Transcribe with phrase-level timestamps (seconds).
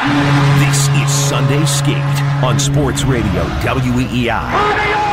[0.00, 5.09] This is Sunday Skate on Sports Radio WEEI.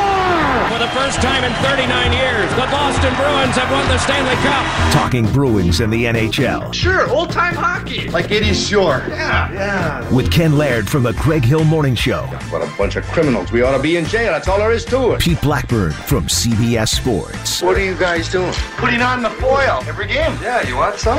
[0.78, 4.94] For the first time in 39 years, the Boston Bruins have won the Stanley Cup.
[4.94, 6.72] Talking Bruins and the NHL.
[6.72, 8.08] Sure, old time hockey.
[8.12, 9.04] Like it is sure.
[9.10, 10.14] Yeah, yeah.
[10.14, 12.22] With Ken Laird from the Greg Hill Morning Show.
[12.52, 13.52] What a bunch of criminals.
[13.52, 14.34] We ought to be in jail.
[14.34, 15.22] That's all there is to it.
[15.22, 17.64] Pete Blackburn from CBS Sports.
[17.64, 18.54] What are you guys doing?
[18.76, 20.38] Putting on the foil every game.
[20.44, 21.18] Yeah, you want some?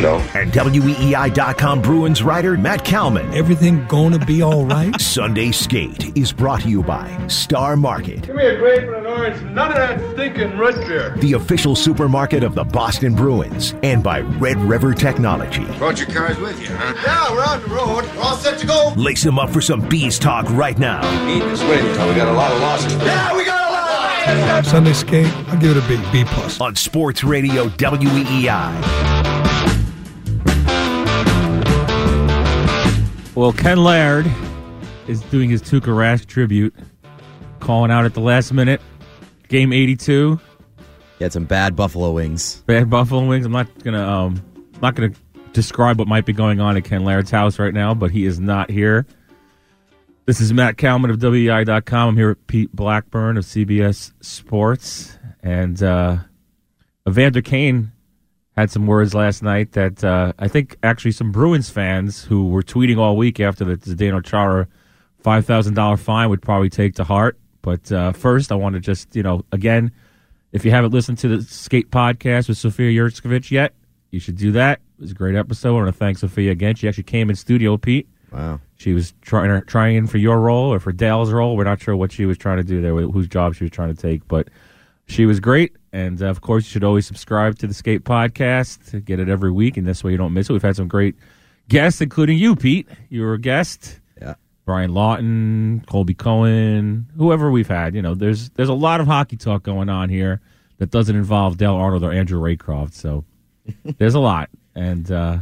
[0.00, 0.18] No.
[0.34, 3.34] And WEEI.com Bruins writer Matt Kalman.
[3.34, 5.00] Everything gonna be all right?
[5.00, 9.06] Sunday Skate is brought to you by Star Market, Give me a grape and an
[9.10, 9.42] orange.
[9.42, 11.16] None of that stinking root beer.
[11.18, 15.64] the official supermarket of the Boston Bruins, and by Red River Technology.
[15.78, 16.94] Brought your cars with you, huh?
[17.04, 18.04] Yeah, we're on the road.
[18.16, 18.92] We're all set to go.
[18.96, 21.00] Lace them up for some bees talk right now.
[21.28, 21.82] Eat this way.
[21.82, 22.92] We got a lot of losses.
[22.94, 24.28] Yeah, we got a lot.
[24.28, 24.70] of losses.
[24.70, 26.60] Sunday skate, I'll give it a big B plus.
[26.60, 29.40] on Sports Radio E WEEI.
[33.34, 34.30] Well, Ken Laird
[35.08, 36.74] is doing his Tuukka Rask tribute,
[37.60, 38.82] calling out at the last minute.
[39.50, 40.40] Game 82,
[41.18, 42.62] He had some bad buffalo wings.
[42.66, 43.44] bad Buffalo Wings.
[43.44, 44.42] I'm not gonna um,
[44.80, 45.12] not gonna
[45.52, 48.38] describe what might be going on at Ken Laird's house right now, but he is
[48.40, 49.06] not here.
[50.26, 52.08] This is Matt Kalman of WEI.com.
[52.10, 56.18] I'm here with Pete Blackburn of CBS Sports, and uh,
[57.08, 57.90] Evander Kane
[58.56, 62.62] had some words last night that uh, I think actually some Bruins fans who were
[62.62, 64.68] tweeting all week after the Zdeno Chara
[65.18, 67.36] five thousand dollar fine would probably take to heart.
[67.62, 69.92] But uh, first, I want to just you know again,
[70.52, 73.74] if you haven't listened to the Skate podcast with Sophia Yurtskovich yet,
[74.10, 74.80] you should do that.
[74.98, 75.70] It was a great episode.
[75.70, 76.74] I want to thank Sophia again.
[76.74, 78.08] She actually came in studio, Pete.
[78.32, 78.60] Wow.
[78.76, 81.56] She was trying trying in for your role or for Dale's role.
[81.56, 83.94] We're not sure what she was trying to do there, whose job she was trying
[83.94, 84.48] to take, but
[85.06, 85.76] she was great.
[85.92, 89.04] And uh, of course, you should always subscribe to the Skate Podcast.
[89.04, 90.52] Get it every week, and this way you don't miss it.
[90.52, 91.16] We've had some great
[91.68, 92.88] guests, including you, Pete.
[93.08, 94.00] You were a guest.
[94.70, 97.92] Brian Lawton, Colby Cohen, whoever we've had.
[97.92, 100.40] You know, there's there's a lot of hockey talk going on here
[100.78, 102.94] that doesn't involve Dale Arnold or Andrew Raycroft.
[102.94, 103.24] So
[103.98, 105.38] there's a lot, and uh,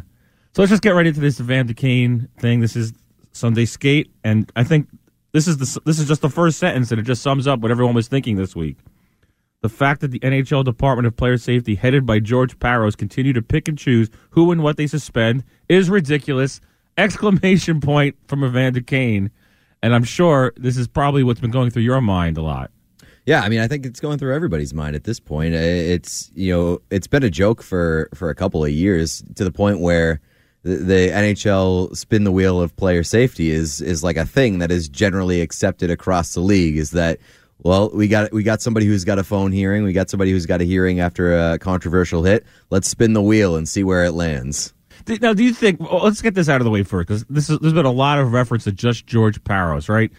[0.55, 2.61] so let's just get right into this Evander Kane thing.
[2.61, 2.95] This is
[3.33, 4.89] Sunday Skate, and I think
[5.33, 7.71] this is the this is just the first sentence, and it just sums up what
[7.71, 8.79] everyone was thinking this week.
[9.61, 13.43] The fact that the NHL Department of Player Safety, headed by George Parros, continue to
[13.43, 16.63] pick and choose who and what they suspend is ridiculous!
[16.99, 19.31] Exclamation point from Evander Kane,
[19.83, 22.73] and I'm sure this is probably what's been going through your mind a lot.
[23.25, 25.55] Yeah, I mean, I think it's going through everybody's mind at this point.
[25.55, 29.45] Uh, It's you know, it's been a joke for for a couple of years to
[29.45, 30.21] the point where
[30.65, 34.73] the, the NHL spin the wheel of player safety is is like a thing that
[34.73, 36.77] is generally accepted across the league.
[36.77, 37.19] Is that
[37.63, 40.47] well, we got we got somebody who's got a phone hearing, we got somebody who's
[40.47, 42.45] got a hearing after a controversial hit.
[42.71, 44.75] Let's spin the wheel and see where it lands.
[45.21, 45.81] Now, do you think?
[45.81, 47.91] Well, let's get this out of the way first, because this is, there's been a
[47.91, 50.11] lot of reference to just George Parros, right?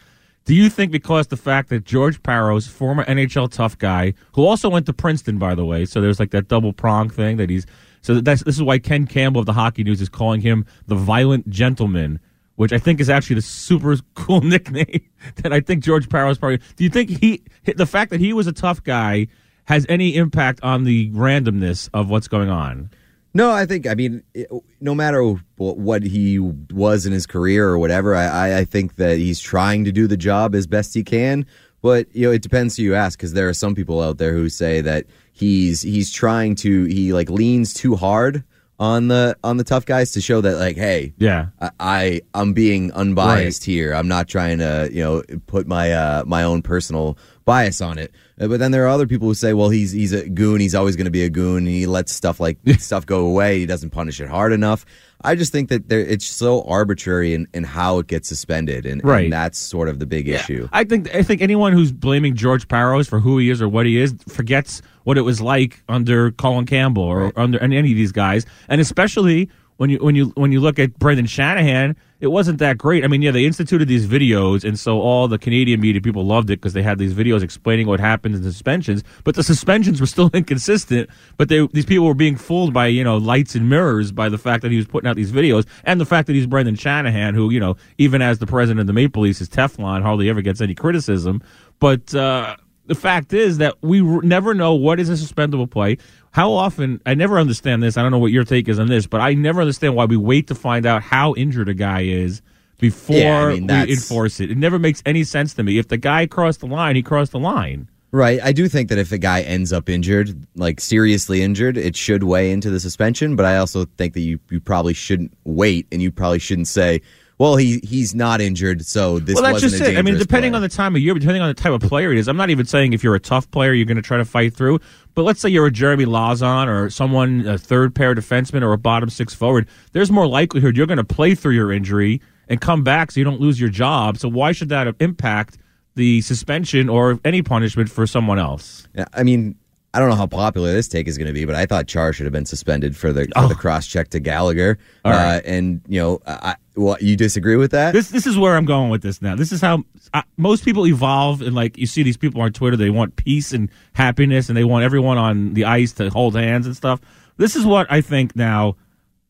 [0.45, 4.69] Do you think because the fact that George Parros, former NHL tough guy, who also
[4.69, 7.67] went to Princeton, by the way, so there's like that double prong thing that he's
[8.01, 10.95] so that's this is why Ken Campbell of the Hockey News is calling him the
[10.95, 12.19] violent gentleman,
[12.55, 15.01] which I think is actually the super cool nickname
[15.37, 16.59] that I think George Parros probably.
[16.75, 17.43] Do you think he
[17.75, 19.27] the fact that he was a tough guy
[19.65, 22.89] has any impact on the randomness of what's going on?
[23.33, 24.49] No, I think I mean, it-
[24.81, 25.23] no matter
[25.57, 29.91] what he was in his career or whatever, I, I, think that he's trying to
[29.91, 31.45] do the job as best he can.
[31.81, 34.33] But you know, it depends who you ask, because there are some people out there
[34.33, 38.43] who say that he's he's trying to he like leans too hard
[38.79, 41.47] on the on the tough guys to show that like, hey, Yeah.
[41.61, 43.93] I, I I'm being unbiased here.
[43.93, 47.17] I'm not trying to you know put my uh, my own personal
[47.53, 48.11] bias on it.
[48.39, 50.59] Uh, But then there are other people who say, well, he's he's a goon.
[50.61, 51.59] He's always going to be a goon.
[51.65, 53.59] And he lets stuff like stuff go away.
[53.59, 54.85] He doesn't punish it hard enough.
[55.21, 59.03] I just think that there, it's so arbitrary in, in how it gets suspended, and,
[59.03, 59.25] Right.
[59.25, 60.69] and that's sort of the big issue.
[60.71, 63.85] I think I think anyone who's blaming George Parros for who he is or what
[63.85, 68.13] he is forgets what it was like under Colin Campbell or under any of these
[68.13, 69.49] guys, and especially
[69.79, 73.05] when you when you when you look at Brendan Shanahan, it wasn't that great.
[73.05, 76.49] I mean, yeah, they instituted these videos, and so all the Canadian media people loved
[76.49, 79.05] it because they had these videos explaining what happened in the suspensions.
[79.23, 81.09] But the suspensions were still inconsistent.
[81.37, 84.37] But they, these people were being fooled by you know lights and mirrors by the
[84.37, 87.33] fact that he was putting out these videos and the fact that he's Brendan Shanahan,
[87.33, 90.41] who you know even as the president of the Maple Leafs is Teflon, hardly ever
[90.41, 91.41] gets any criticism.
[91.79, 92.57] But uh,
[92.89, 95.99] the fact is that we r- never know what is a suspendable play.
[96.31, 96.99] How often?
[97.05, 97.97] I never understand this.
[97.97, 100.17] I don't know what your take is on this, but I never understand why we
[100.17, 102.41] wait to find out how injured a guy is
[102.79, 104.49] before Yeah, I mean, we enforce it.
[104.49, 105.77] It never makes any sense to me.
[105.77, 107.87] If the guy crossed the line, he crossed the line.
[108.11, 108.39] Right.
[108.43, 112.23] I do think that if a guy ends up injured, like seriously injured, it should
[112.23, 113.35] weigh into the suspension.
[113.35, 117.01] But I also think that you, you probably shouldn't wait and you probably shouldn't say,
[117.39, 119.97] well, he he's not injured, so this well, that's wasn't just a it.
[119.97, 120.57] I mean, depending play.
[120.57, 122.27] on the time of year, depending on the type of player it is.
[122.27, 124.53] I'm not even saying if you're a tough player, you're going to try to fight
[124.53, 124.79] through.
[125.15, 128.77] But let's say you're a Jeremy Lauzon or someone, a third pair defenseman or a
[128.77, 129.67] bottom six forward.
[129.93, 133.23] There's more likelihood you're going to play through your injury and come back so you
[133.23, 134.17] don't lose your job.
[134.17, 135.57] So why should that impact
[135.95, 138.87] the suspension or any punishment for someone else?
[138.93, 139.55] Yeah, I mean,
[139.93, 142.13] I don't know how popular this take is going to be, but I thought Char
[142.13, 144.77] should have been suspended for the for the cross check to Gallagher.
[145.03, 145.09] Oh.
[145.09, 145.37] Right.
[145.37, 147.93] Uh, and you know, I, what you disagree with that?
[147.93, 149.35] This this is where I'm going with this now.
[149.35, 149.83] This is how
[150.13, 153.51] uh, most people evolve, and like you see these people on Twitter, they want peace
[153.51, 157.01] and happiness, and they want everyone on the ice to hold hands and stuff.
[157.37, 158.75] This is what I think now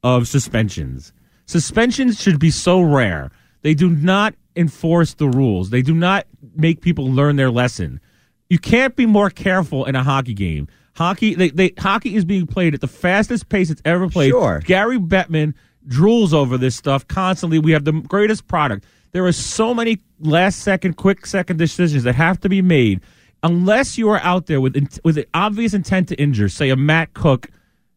[0.03, 1.13] of suspensions.
[1.45, 3.31] Suspensions should be so rare.
[3.61, 5.69] They do not enforce the rules.
[5.69, 8.01] They do not make people learn their lesson.
[8.49, 10.67] You can't be more careful in a hockey game.
[10.95, 14.31] Hockey, they, they, hockey is being played at the fastest pace it's ever played.
[14.31, 14.59] Sure.
[14.65, 15.53] Gary Bettman
[15.87, 17.59] drools over this stuff constantly.
[17.59, 18.85] We have the greatest product.
[19.11, 23.01] There are so many last second, quick second decisions that have to be made.
[23.43, 27.13] Unless you are out there with with an obvious intent to injure, say a Matt
[27.13, 27.47] Cooke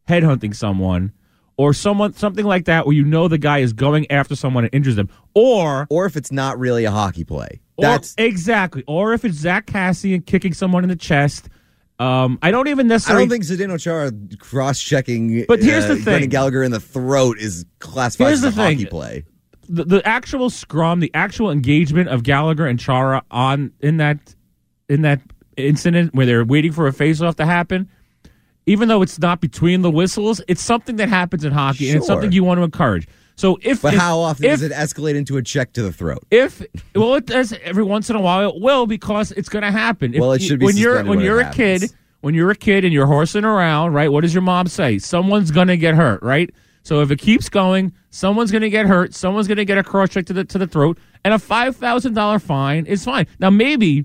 [0.09, 1.13] headhunting someone,
[1.63, 4.75] or someone something like that, where you know the guy is going after someone and
[4.75, 7.61] injures them, or or if it's not really a hockey play.
[7.77, 11.49] or- That's exactly, or if it's Zack Kassian kicking someone in the chest.
[11.99, 13.25] Um, I don't even necessarily.
[13.27, 15.45] I don't think Zdeno Chara cross checking.
[15.47, 16.05] But here's the uh, thing.
[16.05, 18.79] Brendan Gallagher in the throat is classified Here's as a the thing.
[18.79, 19.25] hockey play.
[19.69, 24.35] the, the actual scrum, the actual engagement of Gallagher and Chara on in that
[24.89, 25.21] in that
[25.57, 27.89] incident where they're waiting for a face-off to happen,
[28.67, 32.07] even though it's not between the whistles, it's something that happens in hockey and it's
[32.07, 33.09] something you want to encourage.
[33.35, 35.93] So if But if- how often if, does it escalate into a check to the
[35.93, 36.23] throat?
[36.31, 36.63] If
[36.95, 38.51] well, it does every once in a while.
[38.51, 40.15] It will because it's going to happen.
[40.15, 41.81] If Well, it should be when you're when when you're a happens.
[41.83, 41.91] kid.
[42.21, 44.13] When you're a kid and you're horsing around, right?
[44.13, 44.99] What does your mom say?
[44.99, 46.49] Someone's going to get hurt, right?
[46.85, 49.13] So if it keeps going, someone's going to get hurt.
[49.13, 51.75] Someone's going to get a cross check to the to the throat, and a five
[51.75, 53.27] thousand dollar fine is fine.
[53.41, 54.05] Now maybe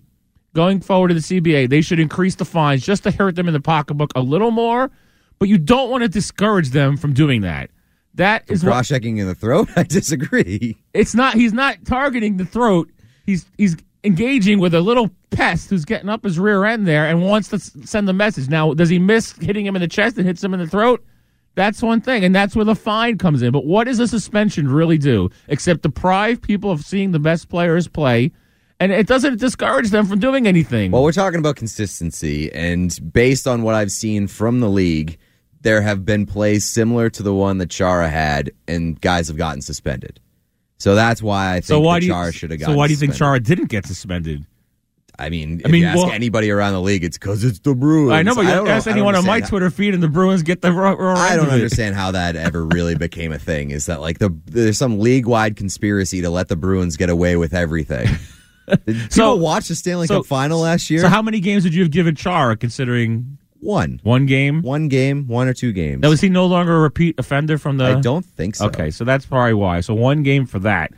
[0.58, 3.54] going forward to the CBA, they should increase the fines just to hurt them in
[3.54, 4.90] the pocketbook a little more.
[5.38, 7.70] But you don't want to discourage them from doing that.
[8.16, 9.70] That is what Cross checking in the throat?
[9.76, 10.76] I disagree.
[10.96, 11.36] it's not.
[11.36, 12.90] He's not targeting the throat.
[13.28, 17.22] He's he's engaging with a little pest who's getting up his rear end there and
[17.22, 18.50] wants to send the message.
[18.50, 21.06] Now, does he miss hitting him in the chest and hits him in the throat?
[21.54, 23.52] That's one thing, and that's where the fine comes in.
[23.52, 27.88] But what does a suspension really do except deprive people of seeing the best players
[27.88, 28.32] play?
[28.80, 30.92] And it doesn't discourage them from doing anything.
[30.92, 35.18] Well, we're talking about consistency, and based on what I've seen from the league,
[35.62, 39.62] there have been plays similar to the one that Chara had, and guys have gotten
[39.64, 40.20] suspended.
[40.78, 42.12] So that's why I think so why that do you?
[42.14, 42.76] Chara should have gotten.
[42.76, 43.46] So why do you think suspended.
[43.48, 44.46] Chara didn't get suspended?
[45.18, 47.58] I mean, I if mean, you ask well- anybody around the league, it's because it's
[47.58, 48.12] the Bruins.
[48.14, 49.96] I know, but you don't ask I don't anyone on my understand how- Twitter feed,
[49.96, 51.56] and the Bruins get the raw, raw I don't of it.
[51.56, 53.72] understand how that ever really became a thing.
[53.72, 57.36] Is that like the there's some league wide conspiracy to let the Bruins get away
[57.38, 58.08] with everything?
[58.68, 61.02] Did people So- watch the Stanley so- Cup final last year?
[61.02, 64.62] So how many games would you have given Char considering one, one game?
[64.62, 66.02] one game, one or two games.
[66.02, 67.86] Now, is he no longer a repeat offender from the?
[67.86, 68.68] I don't think so.
[68.68, 69.82] Okay, so that's probably why.
[69.82, 70.92] So one game for that.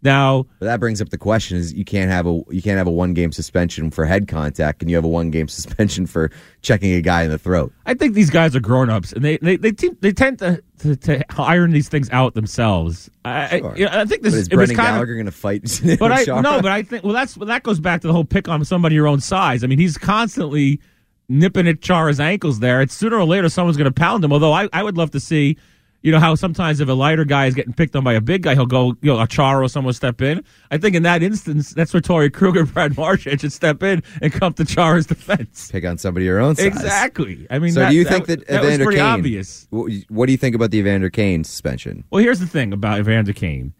[0.00, 2.86] Now, But that brings up the question: Is you can't have a you can't have
[2.86, 6.30] a one game suspension for head contact, and you have a one game suspension for
[6.62, 7.72] checking a guy in the throat.
[7.84, 10.62] I think these guys are grown ups, and they they they, te- they tend to,
[10.80, 13.10] to to iron these things out themselves.
[13.24, 13.88] I Sure.
[13.88, 15.80] I, I think this But is Brendan Gallagher going to fight?
[15.98, 16.42] But I Chara?
[16.42, 18.64] no, but I think well that's well, that goes back to the whole pick on
[18.64, 19.64] somebody your own size.
[19.64, 20.80] I mean, he's constantly
[21.28, 22.80] nipping at Chara's ankles there.
[22.82, 24.32] It's sooner or later someone's going to pound him.
[24.32, 25.58] Although I, I would love to see
[26.02, 28.42] You know how sometimes if a lighter guy is getting picked on by a big
[28.42, 30.44] guy, he'll go, you know, a Chara or someone step in.
[30.70, 34.32] I think in that instance, that's where Tori Kruger, Brad Marchand should step in and
[34.32, 35.70] come to Chara's defense.
[35.72, 36.66] Pick on somebody your own size.
[36.66, 37.48] Exactly.
[37.50, 39.06] I mean, so that- do you that- think that, that was Evander pretty Kane?
[39.06, 39.66] obvious?
[39.70, 42.04] What do you think about the Evander Kane suspension?
[42.10, 43.74] Well, here's the thing about Evander Kane.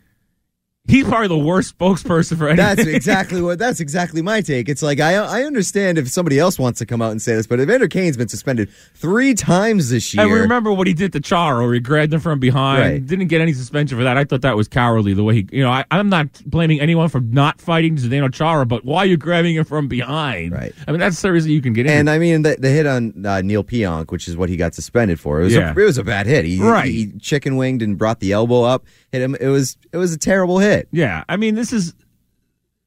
[0.89, 2.65] He's probably the worst spokesperson for anything.
[2.77, 3.59] That's exactly what.
[3.59, 4.69] That's exactly my take.
[4.69, 7.47] It's like I I understand if somebody else wants to come out and say this,
[7.47, 10.25] but Evander Kane's been suspended three times this year.
[10.25, 12.83] And remember what he did to Chara, where he grabbed him from behind.
[12.83, 13.07] Right.
[13.07, 14.17] Didn't get any suspension for that.
[14.17, 15.13] I thought that was cowardly.
[15.15, 18.65] The way he, you know, I, I'm not blaming anyone for not fighting Zdeno Chara,
[18.65, 20.53] but why are you grabbing him from behind?
[20.53, 20.73] Right.
[20.87, 21.93] I mean, that's the reason you can get in.
[21.93, 24.75] And I mean, the, the hit on uh, Neal Pionk, which is what he got
[24.75, 25.75] suspended for, it was, Yeah.
[25.75, 26.45] a, it was a bad hit.
[26.45, 26.87] He, Right.
[26.91, 29.35] he chicken winged and brought the elbow up, hit him.
[29.41, 30.78] It was it was a terrible hit.
[30.91, 31.95] Yeah, I mean, this is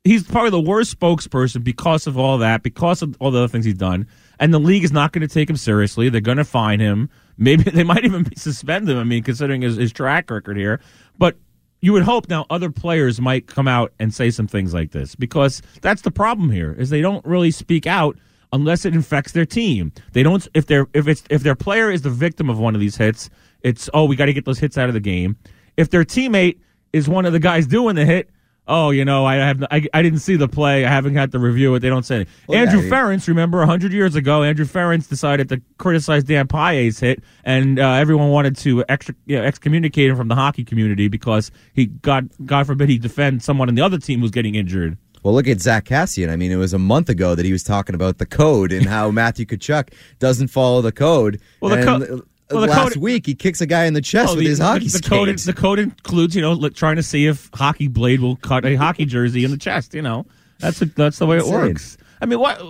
[0.03, 3.65] he's probably the worst spokesperson because of all that, because of all the other things
[3.65, 4.07] he's done,
[4.39, 6.09] and the league is not going to take him seriously.
[6.09, 7.09] They're going to fine him.
[7.37, 8.97] Maybe they might even suspend him.
[8.97, 10.79] I mean, considering his, his track record here,
[11.17, 11.37] but.
[11.83, 15.15] You would hope now other players might come out and say some things like this
[15.15, 18.19] because that's the problem here is they don't really speak out
[18.53, 19.91] unless it infects their team.
[20.13, 22.81] They don't if they're if it's if their player is the victim of one of
[22.81, 23.29] these hits,
[23.61, 25.37] it's oh we got to get those hits out of the game.
[25.77, 26.59] If their teammate
[26.93, 28.29] is one of the guys doing the hit,
[28.67, 31.39] oh you know I have I, I didn't see the play, I haven't got to
[31.39, 31.79] review it.
[31.79, 32.33] They don't say anything.
[32.47, 36.99] Well, Andrew yeah, Ference, remember hundred years ago, Andrew Ference decided to criticize Dan Paille's
[36.99, 41.07] hit, and uh, everyone wanted to extra, you know, excommunicate him from the hockey community
[41.07, 44.97] because he God God forbid he defend someone on the other team who's getting injured.
[45.23, 46.29] Well, look at Zack Kassian.
[46.29, 48.87] I mean, it was a month ago that he was talking about the code and
[48.87, 51.39] how Matthew Tkachuk doesn't follow the code.
[51.59, 52.21] Well, the And, co- uh,
[52.51, 54.49] well, the last code- week he kicks a guy in the chest Oh, with the,
[54.49, 57.87] his hockey the, the code, the code includes, you know, trying to see if Hockey
[57.87, 59.93] Blade will cut a hockey jersey in the chest.
[59.93, 60.25] You know,
[60.59, 61.53] that's a, that's the way it Insane.
[61.53, 61.97] works.
[62.21, 62.61] I mean, what?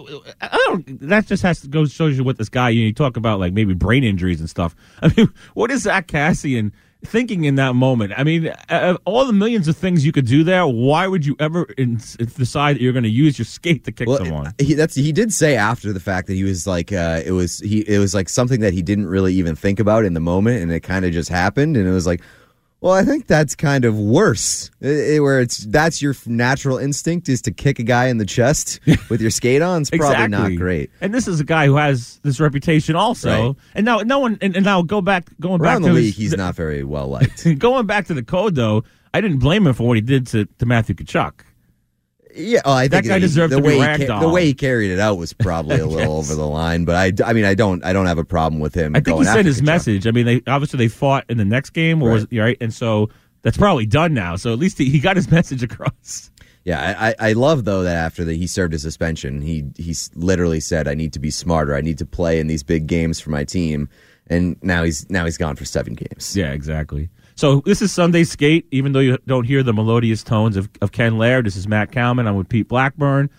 [0.41, 0.99] I don't.
[1.09, 2.69] That just has to go shows you what this guy.
[2.69, 4.75] You, know, you talk about like maybe brain injuries and stuff.
[5.01, 6.71] I mean, what is Zack Kassian
[7.03, 8.13] thinking in that moment?
[8.15, 11.35] I mean, of all the millions of things you could do there, why would you
[11.39, 14.53] ever in, decide that you're going to use your skate to kick Well, someone?
[14.59, 17.59] he that's he did say after the fact that he was like uh, it was
[17.59, 20.61] he it was like something that he didn't really even think about in the moment,
[20.61, 22.21] and it kind of just happened, and it was like,
[22.81, 27.29] well, I think that's kind of worse, I- I- where it's that's your natural instinct
[27.29, 29.81] is to kick a guy in the chest with your skate on.
[29.81, 30.89] It's probably not great.
[30.99, 33.29] And this is a guy who has this reputation also.
[33.49, 33.55] Right.
[33.75, 34.37] And now, no one.
[34.41, 36.83] And, and now go back, going Around back the to league, his, he's not very
[36.83, 37.47] well liked.
[37.59, 38.83] going back to the code though.
[39.13, 41.33] I didn't blame him for what he did to, to Matthew Tkachuk.
[42.35, 44.21] Yeah, oh, I That think guy he- deserved the to be way he ragdolled.
[44.21, 46.31] the way he carried it out was probably a little Yes.
[46.31, 46.85] over the line.
[46.85, 48.95] But I, I mean, I don't, I don't have a problem with him.
[48.95, 49.65] I think he sent his Tkachuk.
[49.65, 50.07] message.
[50.07, 52.39] I mean, they obviously they fought in the next game, or was Right.
[52.41, 52.57] right?
[52.61, 53.09] And so
[53.41, 54.35] that's probably done now.
[54.35, 56.29] So at least he, he got his message across.
[56.63, 59.95] Yeah, I, I I love though that after that he served his suspension, he he
[60.13, 61.75] literally said, "I need to be smarter.
[61.75, 63.89] I need to play in these big games for my team."
[64.27, 66.37] And now he's now he's gone for seven games.
[66.37, 67.09] Yeah, exactly.
[67.35, 68.67] So this is Sunday Skate.
[68.71, 71.91] Even though you don't hear the melodious tones of, of Ken Laird, this is Matt
[71.91, 72.27] Kalman.
[72.27, 73.29] I'm with Pete Blackburn.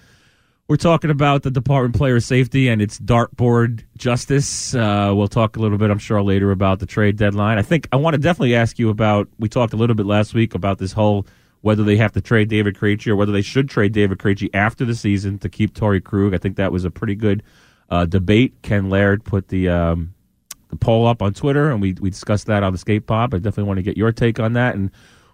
[0.69, 4.75] We're talking about the Department of Player Safety and its dartboard justice.
[4.75, 7.59] Uh, we'll talk a little bit, I'm sure, later about the trade deadline.
[7.59, 9.29] I think I want to definitely ask you about.
[9.39, 11.27] We talked a little bit last week about this whole
[11.63, 14.85] whether they have to trade David Krejci or whether they should trade David Krejci after
[14.85, 16.35] the season to keep Torey Krug.
[16.35, 17.43] I think that was a pretty good
[17.89, 18.55] uh, debate.
[18.63, 20.15] Ken Laird put the um,
[20.73, 23.33] the poll up on Twitter, and we we discussed that on the Skate Pod.
[23.33, 24.91] I definitely want to get your take on that, and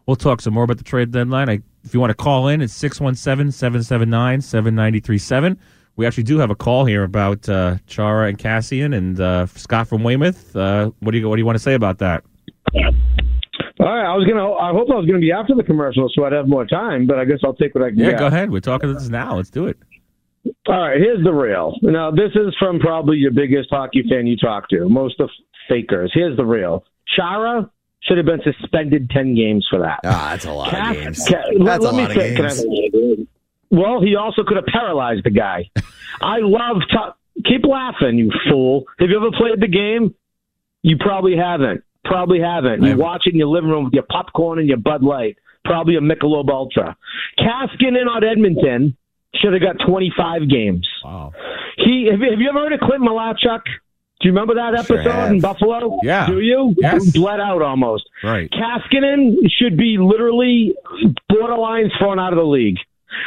[0.06, 1.48] we'll talk some more about the trade deadline.
[1.48, 5.56] I, if you want to call in, it's 617-779-7937.
[5.96, 9.88] We actually do have a call here about uh, Chara and Kassian and uh, Scott
[9.88, 10.54] from Weymouth.
[10.54, 12.24] Uh, what do you what do you want to say about that?
[13.80, 14.52] All right, I was gonna.
[14.54, 17.06] I hope I was gonna be after the commercial, so I'd have more time.
[17.06, 18.18] But I guess I'll take what I can Yeah, get.
[18.18, 18.50] go ahead.
[18.50, 19.36] We're talking this now.
[19.36, 19.78] Let's do it.
[20.68, 21.74] All right, here's the real.
[21.82, 24.88] Now, this is from probably your biggest hockey fan you talk to.
[24.88, 25.30] Most of
[25.68, 26.10] fakers.
[26.14, 26.84] Here's the real.
[27.16, 30.00] Chara should have been suspended ten games for that.
[30.04, 31.24] Ah, that's a lot Cass- of games.
[31.26, 33.26] That's let a me lot of say- I- games.
[33.70, 35.70] well, he also could have paralyzed the guy.
[36.20, 36.76] I love.
[36.90, 37.14] To-
[37.44, 38.84] keep laughing, you fool.
[38.98, 40.14] Have you ever played the game?
[40.82, 41.82] You probably haven't.
[42.04, 42.82] Probably haven't.
[42.82, 45.36] You watch it in your living room with your popcorn and your Bud Light.
[45.64, 46.96] Probably a Michelob Ultra.
[47.38, 48.96] Kaskinen on Edmonton
[49.40, 50.88] should have got 25 games.
[51.04, 51.32] Wow.
[51.76, 53.62] He have you, have you ever heard of Clint Malarchuk?
[54.20, 55.30] Do you remember that episode have.
[55.30, 55.98] in Buffalo?
[56.02, 56.26] Yeah.
[56.26, 56.74] Do you?
[56.76, 57.12] Yes.
[57.12, 58.04] Bled out almost.
[58.24, 58.50] Right.
[58.50, 60.74] Kaskinen should be literally
[61.28, 62.78] borderline thrown out of the league.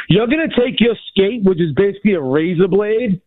[0.08, 3.20] You're going to take your skate, which is basically a razor blade,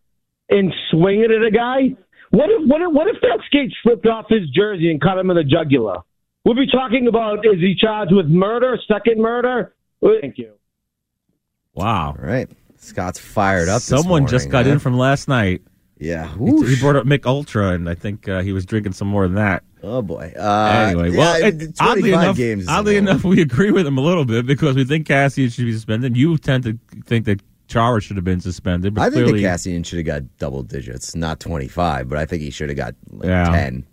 [0.48, 1.96] and swing it at a guy.
[2.30, 5.30] What if what if, what if that skate slipped off his jersey and cut him
[5.30, 5.98] in the jugular?
[6.44, 9.74] We'll be talking about is he charged with murder, second murder?
[10.20, 10.52] Thank you.
[11.74, 12.14] Wow.
[12.18, 12.48] All right,
[12.78, 13.82] Scott's fired up.
[13.82, 14.72] Someone just got huh?
[14.72, 15.62] in from last night.
[15.98, 19.08] Yeah, He, he brought up Mick Ultra, and I think uh, he was drinking some
[19.08, 19.64] more than that.
[19.82, 20.30] Oh boy.
[20.38, 24.26] Uh, anyway, well, it- oddly enough, games oddly enough, we agree with him a little
[24.26, 26.14] bit because we think Kassian should be suspended.
[26.16, 29.58] You tend to think that Chara should have been suspended, but I think clearly, that
[29.58, 32.94] Kassian should have got double digits, not 25, but I think he should have got
[33.10, 33.44] like Yeah.
[33.50, 33.86] 10.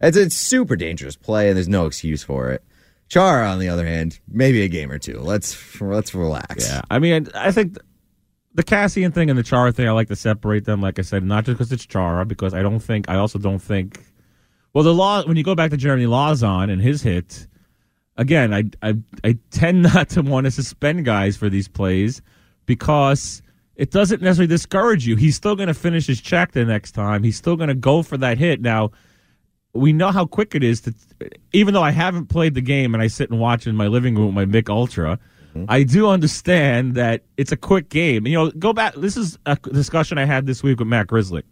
[0.00, 2.62] It's a super dangerous play, and there's no excuse for it.
[3.08, 5.18] Chara, on the other hand, maybe a game or two.
[5.20, 6.68] Let's let's relax.
[6.68, 6.82] yeah.
[6.90, 7.84] I mean, I think th-
[8.54, 10.80] the Kassian thing and the Chara thing, I like to separate them.
[10.80, 13.60] Like I said, not just because it's Chara, because I don't think, I also don't
[13.60, 14.04] think.
[14.72, 17.46] Well, the law when you go back to Jeremy Lauzon and his hit,
[18.16, 22.22] again, I I I tend not to want to suspend guys for these plays
[22.66, 23.42] because
[23.76, 25.16] it doesn't necessarily discourage you.
[25.16, 27.22] He's still going to finish his check the next time.
[27.22, 28.60] He's still going to go for that hit.
[28.60, 28.90] Now,
[29.72, 30.94] we know how quick it is to,
[31.52, 34.16] even though I haven't played the game and I sit and watch in my living
[34.16, 35.20] room with my Mic Ultra,
[35.68, 38.26] I do understand that it's a quick game.
[38.26, 38.94] You know, go back.
[38.94, 41.44] This is a discussion I had this week with Matt Grzelcyk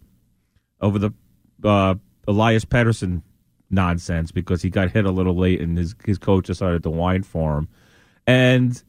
[0.81, 1.11] over the
[1.65, 1.95] uh,
[2.29, 3.23] Elias Pettersson
[3.71, 7.23] nonsense because he got hit a little late and his his coach decided to whine
[7.23, 7.69] for him.
[8.27, 8.83] And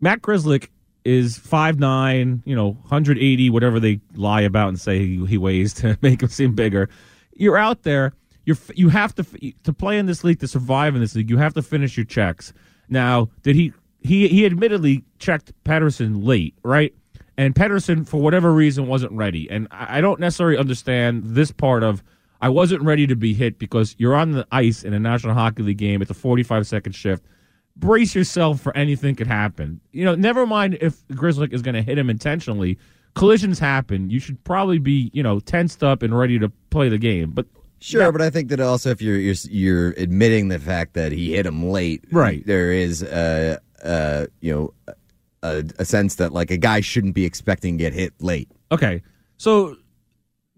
[0.00, 0.68] Matt Grzelcyk
[1.04, 5.74] is five nine, you know, 180, whatever they lie about and say he, he weighs
[5.74, 6.88] to make him seem bigger.
[7.34, 8.12] You're out there.
[8.44, 9.24] You're you have to
[9.64, 11.30] to play in this league to survive in this league.
[11.30, 12.52] You have to finish your checks.
[12.88, 16.94] Now, did he he he admittedly checked Pettersson late, right?
[17.36, 19.50] And Pettersson, for whatever reason, wasn't ready.
[19.50, 22.02] And I I don't necessarily understand this part of
[22.40, 25.62] I wasn't ready to be hit because you're on the ice in a National Hockey
[25.62, 26.00] League game.
[26.00, 27.24] It's a 45 second shift
[27.80, 29.80] brace yourself for anything could happen.
[29.92, 32.78] You know, never mind if Grzelcyk is going to hit him intentionally.
[33.14, 34.10] Collisions happen.
[34.10, 37.30] You should probably be, you know, tensed up and ready to play the game.
[37.32, 37.46] But
[37.82, 41.34] Sure, but I think that also if you're you're you're admitting the fact that he
[41.34, 42.46] hit him late, Right.
[42.46, 44.94] There is uh uh you know
[45.42, 48.50] a, a sense that like a guy shouldn't be expecting to get hit late.
[48.72, 49.02] okay,
[49.38, 49.76] so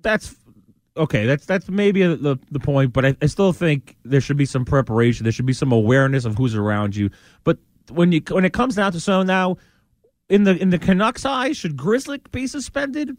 [0.01, 0.35] that's
[0.97, 1.27] okay.
[1.27, 2.93] That's that's maybe the the point.
[2.93, 5.25] But I, I still think there should be some preparation.
[5.25, 7.11] There should be some awareness of who's around you.
[7.45, 7.59] But
[7.91, 9.57] when you when it comes down to so now
[10.29, 13.17] in the in the Canucks' eyes, should Grzelcyk be suspended?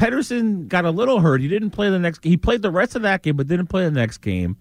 [0.00, 1.40] Pettersson got a little hurt.
[1.40, 2.24] He didn't play the next.
[2.24, 4.56] He played the rest of that game, but didn't play the next game.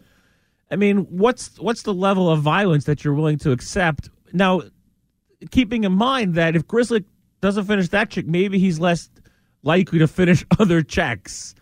[0.69, 4.09] I mean, what's what's the level of violence that you're willing to accept?
[4.33, 4.63] Now,
[5.51, 7.05] keeping in mind that if Grzelcyk
[7.41, 9.09] doesn't finish that check, maybe he's less
[9.63, 11.55] likely to finish other checks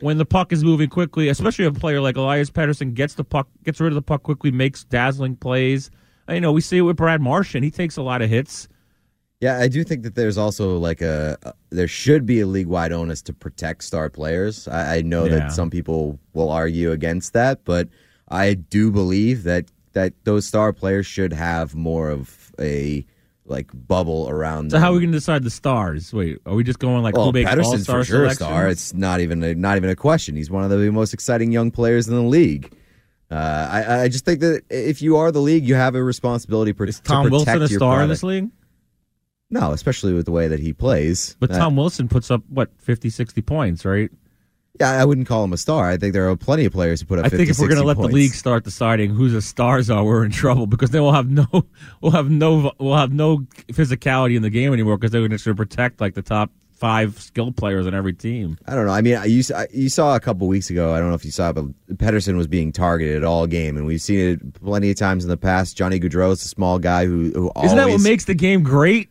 [0.00, 1.28] when the puck is moving quickly.
[1.28, 4.50] Especially a player like Elias Pettersson gets the puck, gets rid of the puck quickly,
[4.50, 5.90] makes dazzling plays.
[6.28, 7.64] I know we see it with Brad Marchand.
[7.64, 8.68] He takes a lot of hits.
[9.40, 12.66] Yeah, I do think that there's also like a, a- there should be a league
[12.66, 14.68] wide onus to protect star players.
[14.68, 15.36] I, I know Yeah.
[15.36, 17.88] that some people will argue against that, but
[18.28, 23.04] I do believe that that those star players should have more of a
[23.44, 24.70] like bubble around them.
[24.70, 24.82] So them.
[24.82, 26.12] how are we going to decide the stars?
[26.12, 28.36] Wait, are we just going like well, who makes all Pettersson's star for sure selections?
[28.36, 28.68] star.
[28.68, 30.36] It's not even a, not even a question.
[30.36, 32.72] He's one of the most exciting young players in the league.
[33.30, 36.72] Uh, I, I just think that if you are the league, you have a responsibility
[36.72, 38.50] per, Is to Tom protect Wilson a your star in this league?
[39.50, 41.36] No, especially with the way that he plays.
[41.38, 44.10] But Uh, Tom Wilson puts up what 50, 60 points, right?
[44.80, 45.90] Yeah, I wouldn't call him a star.
[45.90, 47.26] I think there are plenty of players who put up.
[47.26, 49.90] I 50, think if we're going to let the league start deciding who the stars
[49.90, 51.46] are, we're in trouble because then we'll have no,
[52.00, 53.38] we'll have no, we'll have no
[53.68, 57.52] physicality in the game anymore because they're going to protect like the top five skill
[57.52, 58.56] players on every team.
[58.66, 58.92] I don't know.
[58.92, 60.94] I mean, you you saw a couple weeks ago.
[60.94, 61.66] I don't know if you saw, it, but
[61.98, 65.36] Pettersson was being targeted all game, and we've seen it plenty of times in the
[65.36, 65.76] past.
[65.76, 68.62] Johnny Gaudreau is a small guy who who always Isn't that what makes the game
[68.62, 69.10] great?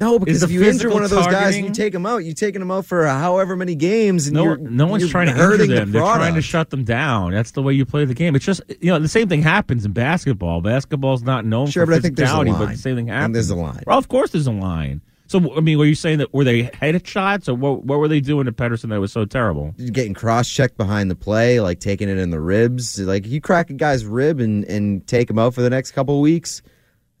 [0.00, 2.34] No because if you injure one of those guys and you take him out, you're
[2.34, 5.92] taking him out for however many games, and No, no one's trying to hurting them.
[5.92, 7.30] The They're trying to shut them down.
[7.30, 8.34] That's the way you play the game.
[8.34, 10.60] It's just you know the same thing happens in basketball.
[10.62, 13.08] Basketball's not known Sure, for but I think there's a physicality, but the same thing
[13.08, 13.34] And happens.
[13.34, 13.84] there's a line.
[13.86, 15.00] Well, of course, there's a line.
[15.26, 17.84] So I mean, were you saying that were they head shots or what?
[17.84, 19.74] What were they doing to Pettersson that was so terrible?
[19.92, 22.98] getting cross checked behind the play, like taking it in the ribs.
[22.98, 26.16] Like you crack a guy's rib and, and take him out for the next couple
[26.16, 26.62] of weeks.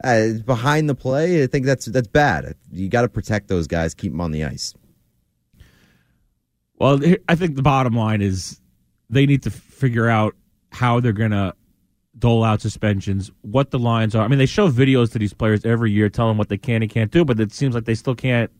[0.02, 2.54] Uh, behind the play, I think that's that's bad.
[2.70, 4.74] You got to protect those guys, keep them on the ice.
[6.76, 8.60] Well, I think the bottom line is
[9.08, 10.34] they need to figure out
[10.72, 11.54] how they're going to
[12.18, 14.24] dole out suspensions, what the lines are.
[14.24, 16.90] I mean, they show videos to these players every year telling what they can and
[16.90, 18.50] can't do, but it seems like they still can't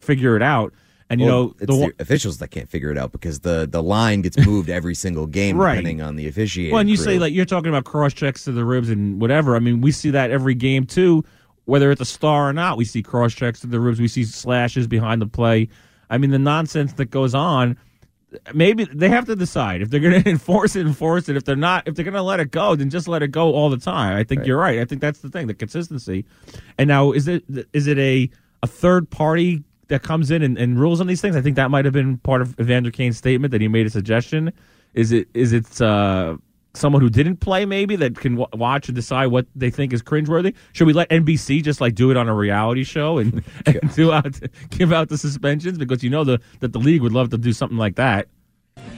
[0.00, 0.72] figure it out.
[1.10, 3.66] And you Well, know, it's the the, officials that can't figure it out because the,
[3.70, 5.76] the line gets moved every single game Right.
[5.76, 6.72] depending on the officiating.
[6.72, 7.04] Well, and you crew.
[7.04, 9.56] say like you're talking about cross checks to the ribs and whatever.
[9.56, 11.24] I mean, we see that every game too,
[11.64, 12.76] whether it's a star or not.
[12.76, 13.98] We see cross checks to the ribs.
[14.00, 15.68] We see slashes behind the play.
[16.10, 17.78] I mean, the nonsense that goes on.
[18.52, 21.36] Maybe they have to decide if they're going to enforce it, enforce it.
[21.38, 23.54] If they're not, if they're going to let it go, then just let it go
[23.54, 24.14] all the time.
[24.18, 24.78] I think you're right.
[24.80, 26.26] I think that's the thing, the consistency.
[26.76, 28.28] And now, is it is it a
[28.62, 31.36] a third party that comes in and, and rules on these things?
[31.36, 33.90] I think that might have been part of Evander Kane's statement that he made a
[33.90, 34.52] suggestion.
[34.94, 36.36] Is it is it uh,
[36.74, 40.02] someone who didn't play maybe that can w- watch and decide what they think is
[40.02, 40.54] cringeworthy?
[40.72, 44.12] Should we let NBC just like do it on a reality show and, and do
[44.12, 44.38] out
[44.70, 47.52] give out the suspensions because you know the that the league would love to do
[47.52, 48.28] something like that.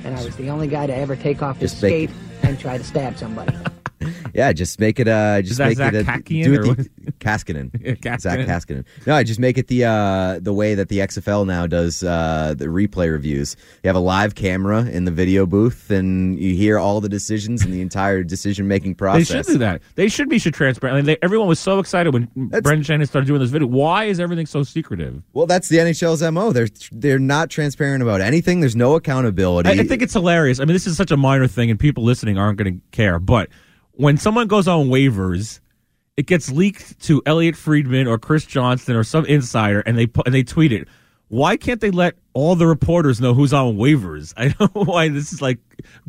[0.05, 2.11] And I was the only guy to ever take off his skate
[2.43, 3.57] and try to stab somebody.
[4.33, 5.09] Yeah, just make it.
[5.09, 6.03] Uh, just that make Zach it.
[6.03, 7.71] A, Kakian do it the Kaskinen.
[8.05, 8.47] Yeah, Zach Kaskinen.
[8.47, 9.07] Kaskinen.
[9.07, 12.55] No, I just make it the uh, the way that the XFL now does uh,
[12.57, 13.57] the replay reviews.
[13.83, 17.65] You have a live camera in the video booth, and you hear all the decisions
[17.65, 19.29] and the entire decision making process.
[19.29, 19.83] They should do that.
[19.97, 20.95] They should be so transparent.
[20.95, 23.67] I mean, they, everyone was so excited when Brendan Shanahan started doing this video.
[23.67, 25.23] Why is everything so secretive?
[25.33, 26.53] Well, that's the NHL's mo.
[26.53, 28.61] They're they're not transparent about anything.
[28.61, 29.69] There's no accountability.
[29.69, 30.61] I, I think it's hilarious.
[30.61, 33.19] I mean, this is such a minor thing, and people listening aren't going to care.
[33.19, 33.49] But
[34.01, 35.61] when someone goes on waivers,
[36.17, 40.35] it gets leaked to Elliotte Friedman or Chris Johnston or some insider, and they and
[40.35, 40.89] they tweet it.
[41.29, 44.33] Why can't they let all the reporters know who's on waivers?
[44.39, 45.59] I don't know why this is like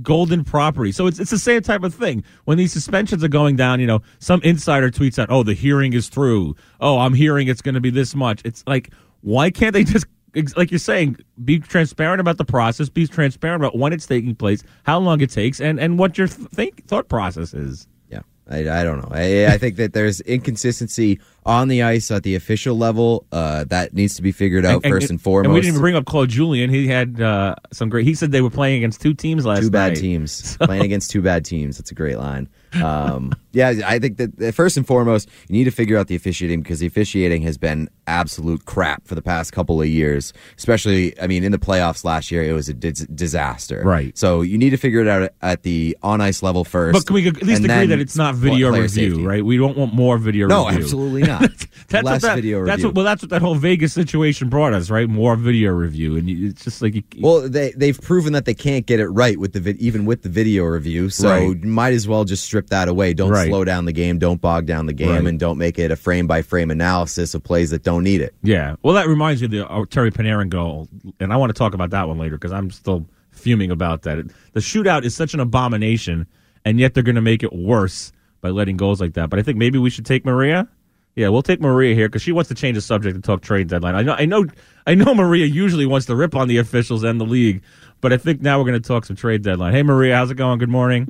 [0.01, 0.93] golden property.
[0.93, 2.23] So it's it's the same type of thing.
[2.45, 5.91] When these suspensions are going down, you know, some insider tweets out, "Oh, the hearing
[5.91, 6.55] is through.
[6.79, 10.05] Oh, I'm hearing it's going to be this much." It's like, why can't they just
[10.55, 14.63] like you're saying, be transparent about the process, be transparent about when it's taking place,
[14.83, 17.87] how long it takes, and and what your th- think thought process is.
[18.09, 19.09] Yeah, I, I don't know.
[19.11, 23.25] I, I think that there's inconsistency on the ice at the official level.
[23.31, 25.45] Uh, that needs to be figured out first and, foremost.
[25.45, 26.69] And we didn't even bring up Claude Julien.
[26.69, 28.05] He had uh, some great.
[28.05, 30.01] He said they were playing against two teams last two bad night.
[30.01, 31.77] teams playing against two bad teams.
[31.77, 32.49] That's a great line.
[32.81, 36.61] Um, yeah, I think that first and foremost, you need to figure out the officiating
[36.61, 40.33] because the officiating has been absolute crap for the past couple of years.
[40.57, 43.81] Especially, I mean, in the playoffs last year, it was a dis- disaster.
[43.83, 44.17] Right.
[44.17, 46.93] So you need to figure it out at the on ice level first.
[46.93, 49.23] But can we at least agree that it's not video review, safety.
[49.25, 49.43] right?
[49.43, 50.83] We don't want more video No, review.
[50.83, 51.30] absolutely not.
[51.87, 52.87] that's Less what that, video That's review.
[52.89, 55.07] what, well, that's what that whole Vegas situation brought us, right?
[55.09, 58.53] More video review, and you, it's just like you, Well, they they've proven that they
[58.53, 61.09] can't get it right with the vid- even with the video review.
[61.09, 61.63] So Right.
[61.63, 63.13] might as well just strip that away.
[63.13, 63.47] Don't Right.
[63.47, 64.17] slow down the game.
[64.19, 65.25] Don't bog down the game, Right.
[65.25, 68.33] and don't make it a frame by frame analysis of plays that don't need it.
[68.43, 68.75] Yeah.
[68.83, 70.87] Well, that reminds me of the uh, Terry Panarin goal,
[71.19, 74.25] and I want to talk about that one later because I'm still fuming about that.
[74.53, 76.25] The shootout is such an abomination,
[76.65, 79.29] and yet they're going to make it worse by letting goals like that.
[79.29, 80.67] But I think maybe we should take Maria.
[81.15, 83.67] Yeah, we'll take Maria here because she wants to change the subject and talk trade
[83.67, 83.95] deadline.
[83.95, 84.45] I know, I know,
[84.87, 85.13] I know.
[85.13, 87.63] Maria usually wants to rip on the officials and the league,
[87.99, 89.73] but I think now we're going to talk some trade deadline.
[89.73, 90.59] Hey, Maria, how's it going?
[90.59, 91.07] Good morning.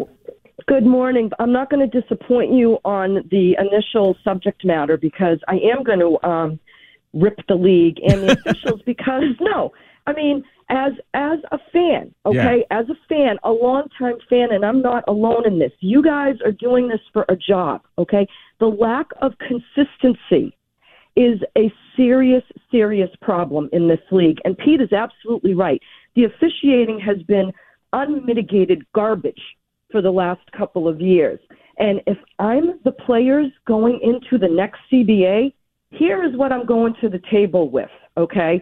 [0.67, 1.31] Good morning.
[1.37, 5.99] I'm not going to disappoint you on the initial subject matter because I am going
[5.99, 6.59] to um,
[7.13, 9.71] rip the league and the officials because no,
[10.07, 14.81] I mean as as a fan, okay, as a fan, a longtime fan, and I'm
[14.81, 15.73] not alone in this.
[15.81, 18.27] You guys are doing this for a job, okay?
[18.59, 20.55] The lack of consistency
[21.15, 24.39] is a serious, serious problem in this league.
[24.45, 25.81] And Pete is absolutely right.
[26.15, 27.51] The officiating has been
[27.93, 29.41] unmitigated garbage
[29.91, 31.39] for the last couple of years.
[31.77, 35.53] And if I'm the players going into the next CBA,
[35.89, 38.61] here is what I'm going to the table with, okay?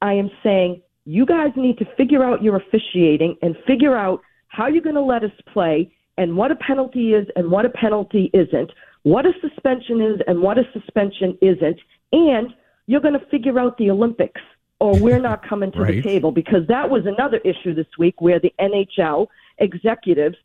[0.00, 4.66] I am saying you guys need to figure out your officiating and figure out how
[4.66, 8.30] you're going to let us play and what a penalty is and what a penalty
[8.34, 8.70] isn't,
[9.02, 11.78] what a suspension is and what a suspension isn't,
[12.12, 12.48] and
[12.86, 14.40] you're going to figure out the Olympics
[14.80, 18.40] or we're not coming to the table because that was another issue this week where
[18.40, 19.26] the NHL
[19.58, 20.36] executives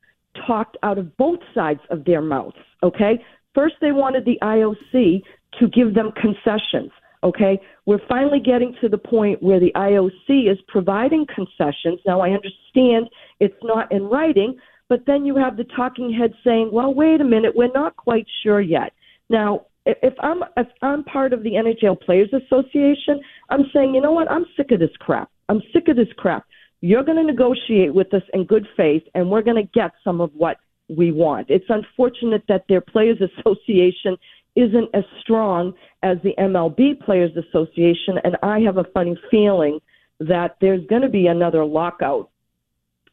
[0.46, 3.24] talked out of both sides of their mouths, okay?
[3.54, 5.24] First they wanted the IOC
[5.60, 6.91] to give them concessions,
[7.26, 7.60] okay?
[7.86, 12.00] We're finally getting to the point where the IOC is providing concessions.
[12.06, 13.10] Now I understand
[13.40, 14.58] it's not in writing,
[14.88, 18.28] but then you have the talking head saying, "Well, wait a minute, we're not quite
[18.44, 18.94] sure yet."
[19.30, 24.12] Now, if I'm if I'm part of the NHL Players Association, I'm saying, you know
[24.12, 24.32] what?
[24.32, 25.30] I'm sick of this crap.
[25.50, 26.46] I'm sick of this crap.
[26.82, 30.22] You're going to negotiate with us in good faith, and we're going to get some
[30.22, 30.58] of what
[30.90, 31.50] we want.
[31.50, 34.18] It's unfortunate that their Players Association
[34.56, 39.80] isn't as strong as the MLB Players Association, and I have a funny feeling
[40.20, 42.30] that there's going to be another lockout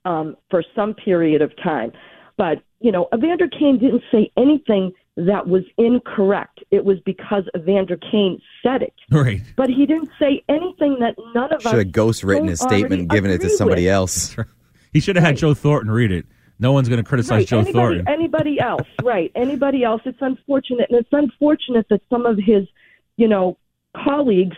[0.04, 1.92] um, for some period of time.
[2.36, 6.60] But, you know, Evander Kane didn't say anything that was incorrect.
[6.70, 8.94] It was because Evander Kane said it.
[9.10, 9.42] Right.
[9.56, 13.00] But he didn't say anything that none of us Should have ghost written his statement
[13.02, 13.92] and given it to somebody with.
[13.92, 14.36] else.
[14.92, 16.26] He should have had Joe Thornton read it.
[16.62, 18.08] No one's going to criticize Right, Joe anybody, Thornton.
[18.08, 19.32] Anybody else, right?
[19.34, 20.00] Anybody else?
[20.04, 22.68] It's unfortunate, and it's unfortunate that some of his,
[23.16, 23.58] you know,
[23.96, 24.56] colleagues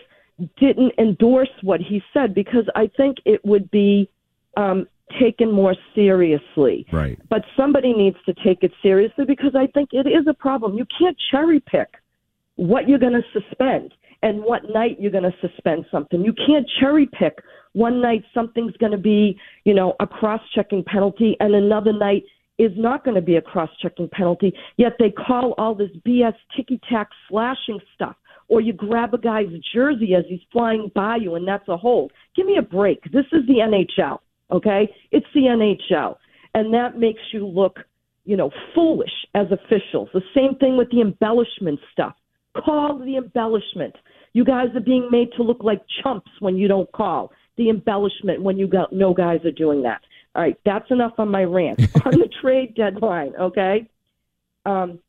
[0.57, 4.07] didn't endorse what he said because I think it would be
[4.55, 4.87] um,
[5.19, 6.85] taken more seriously.
[6.91, 7.17] Right.
[7.27, 10.77] But somebody needs to take it seriously because I think it is a problem.
[10.77, 11.89] You can't cherry pick
[12.55, 16.21] what you're going to suspend and what night you're going to suspend something.
[16.25, 17.37] You can't cherry pick
[17.73, 22.23] one night something's going to be, you know, a cross-checking penalty and another night
[22.57, 24.51] is not going to be a cross-checking penalty.
[24.77, 28.15] Yet they call all this BS ticky-tack slashing stuff.
[28.47, 32.11] Or you grab a guy's jersey as he's flying by you, and that's a hold.
[32.35, 33.03] Give me a break.
[33.11, 34.19] This is the NHL,
[34.51, 34.89] okay?
[35.11, 36.15] It's the NHL,
[36.53, 37.79] and that makes you look,
[38.23, 40.09] you know, foolish as officials.
[40.13, 42.15] The same thing with the embellishment stuff.
[42.55, 43.95] Call the embellishment.
[44.35, 48.41] You guys are being made to look like chumps when you don't call the embellishment
[48.41, 50.01] when you got no guys are doing that.
[50.35, 51.79] All right, that's enough on my rant.
[52.05, 53.89] on the trade deadline, okay?
[54.65, 54.99] Um,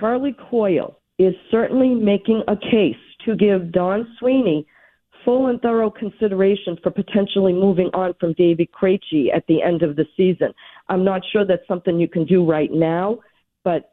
[0.00, 4.66] Charlie Coyle is certainly making a case to give Don Sweeney
[5.24, 9.94] full and thorough consideration for potentially moving on from David Krejci at the end of
[9.94, 10.52] the season.
[10.88, 13.20] I'm not sure that's something you can do right now,
[13.62, 13.92] but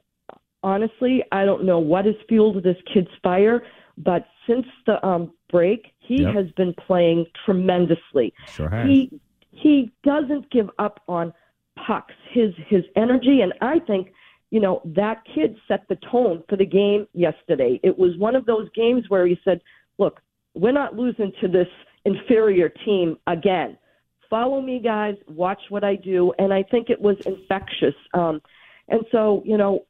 [0.64, 3.62] honestly, I don't know what has fueled this kid's fire.
[3.98, 6.34] But since the um, break, he Yep.
[6.36, 8.34] has been playing tremendously.
[8.48, 8.88] Sure has.
[8.88, 9.20] He
[9.52, 11.34] he doesn't give up on
[11.86, 12.14] pucks.
[12.32, 14.12] His his energy, and I think
[14.50, 17.80] you know that kid set the tone for the game yesterday.
[17.84, 19.62] It was one of those games where he said,
[19.98, 20.22] "Look,
[20.54, 21.68] we're not losing to this
[22.06, 23.78] inferior team again.
[24.30, 25.16] Follow me, guys.
[25.28, 27.96] Watch what I do." And I think it was infectious.
[28.14, 28.42] Um,
[28.88, 29.86] and so you know,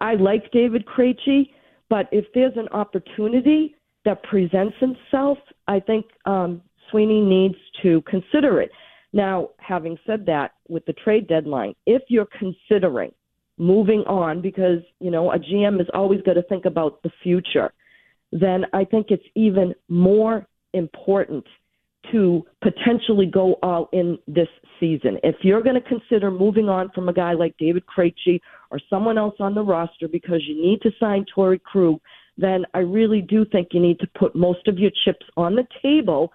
[0.00, 1.50] I like David Krejci,
[1.94, 7.54] but if there's an opportunity that presents itself, I think um, Sweeney needs
[7.84, 8.72] to consider it.
[9.12, 13.12] Now, having said that, with the trade deadline, if you're considering
[13.58, 17.72] moving on, because you know a GM is always got to think about the future,
[18.32, 21.44] then I think it's even more important
[22.10, 24.48] to potentially go all in this
[24.80, 25.18] season.
[25.22, 28.40] If you're going to consider moving on from a guy like David Krejci
[28.74, 32.00] or someone else on the roster because you need to sign Torey Krug,
[32.36, 35.64] then I really do think you need to put most of your chips on the
[35.80, 36.32] table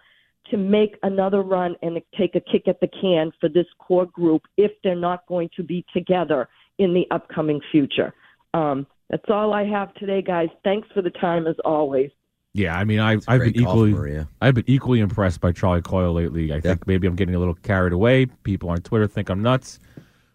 [0.49, 4.43] to make another run and take a kick at the can for this core group
[4.55, 6.47] if they're not going to be together
[6.77, 8.13] in the upcoming future.
[8.53, 10.47] Um, that's all I have today, guys.
[10.63, 12.09] Thanks for the time as always.
[12.53, 14.29] Yeah, I mean, I've I've been great equally Maria.
[14.41, 16.53] I've been equally impressed by Charlie Coyle lately.
[16.53, 18.27] I think maybe I'm getting a little carried away.
[18.43, 19.79] People on Twitter think I'm nuts.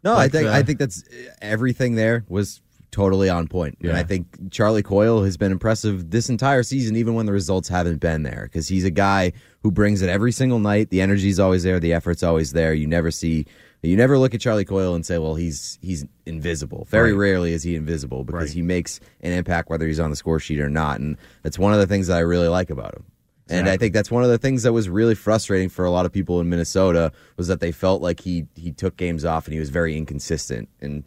[0.04, 1.02] No, I think uh, I think that's
[1.40, 3.76] everything there was totally on point.
[3.82, 7.68] And I think Charlie Coyle has been impressive this entire season, even when the results
[7.68, 9.32] haven't been there, because he's a guy
[9.64, 10.90] who brings it every single night.
[10.90, 12.72] The energy's always there, the effort's always there.
[12.72, 13.46] You never see,
[13.82, 17.18] you never look at Charlie Coyle and say, "Well, he's he's invisible." Very Right.
[17.30, 18.54] rarely is he invisible because Right.
[18.54, 21.72] he makes an impact whether he's on the score sheet or not, and that's one
[21.72, 23.04] of the things that I really like about him.
[23.48, 26.06] And I think that's one of the things that was really frustrating for a lot
[26.06, 29.52] of people in Minnesota was that they felt like he he took games off and
[29.52, 30.68] he was very inconsistent.
[30.80, 31.04] And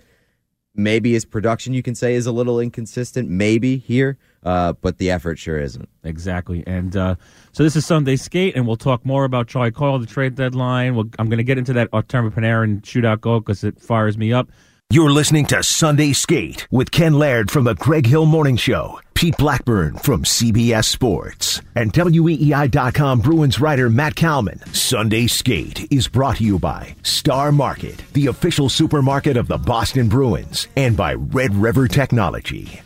[0.77, 5.09] maybe his production you can say is a little inconsistent, maybe here, uh, but the
[5.09, 5.89] effort sure isn't.
[6.03, 6.63] Exactly.
[6.67, 7.15] And uh,
[7.51, 10.95] so this is Sunday Skate, and we'll talk more about Charlie Coyle, the trade deadline.
[10.95, 14.31] We'll, I'm going to get into that Artemi Panarin shootout goal because it fires me
[14.31, 14.49] up.
[14.89, 19.35] You're listening to Sunday Skate with Ken Laird from the Greg Hill Morning Show, Pete
[19.37, 24.59] Blackburn from CBS Sports, and WEEI.com Bruins writer Matt Kalman.
[24.73, 30.07] Sunday Skate is brought to you by Star Market, the official supermarket of the Boston
[30.07, 32.79] Bruins, and by Red River Technology.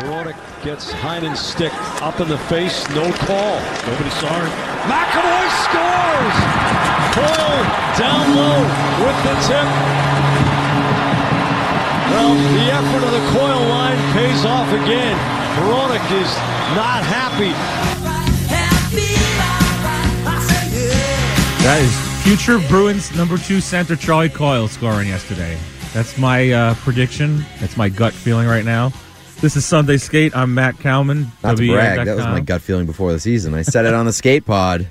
[0.00, 3.60] Veronic gets Heinen's stick up in the face, no call.
[3.86, 4.48] Nobody saw him.
[4.88, 6.36] McAvoy scores!
[7.12, 7.62] Coyle
[7.98, 10.15] down low with the tip.
[12.10, 15.16] Well, the effort of the Coyle line pays off again.
[15.58, 16.30] Veronic is
[16.76, 17.52] not happy.
[21.64, 25.58] That is future Bruins number two center Charlie Coyle scoring yesterday.
[25.92, 27.44] That's my uh, prediction.
[27.58, 28.92] That's my gut feeling right now.
[29.40, 30.36] This is Sunday Skate.
[30.36, 31.30] I'm Matt Kalman.
[31.42, 33.52] Not to brag, that was my gut feeling before the season.
[33.54, 34.88] I said it on the skate pod.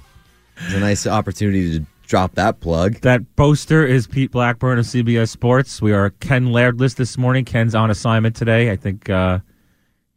[0.57, 3.01] It's a nice opportunity to drop that plug.
[3.01, 5.81] That poster is Pete Blackburn of CBS Sports.
[5.81, 7.45] We are Ken Lairdless this morning.
[7.45, 8.71] Ken's on assignment today.
[8.71, 9.39] I think uh,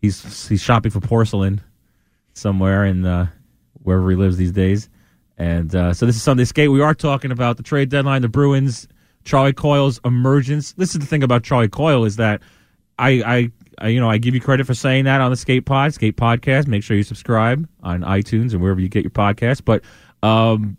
[0.01, 1.61] he's he's shopping for porcelain
[2.35, 3.27] somewhere in uh,
[3.83, 4.89] wherever he lives these days.
[5.37, 6.71] And uh, so this is Sunday Skate.
[6.71, 8.89] We are talking about the trade deadline, the Bruins,
[9.25, 10.73] Charlie Coyle's emergence.
[10.73, 12.43] This is the thing about Charlie Coyle is that
[12.99, 15.65] I, I, I you know I give you credit for saying that on the Skate
[15.65, 16.67] Pod, Skate Podcast.
[16.67, 19.65] Make sure you subscribe on iTunes and wherever you get your podcast.
[19.65, 19.83] But
[20.23, 20.77] um,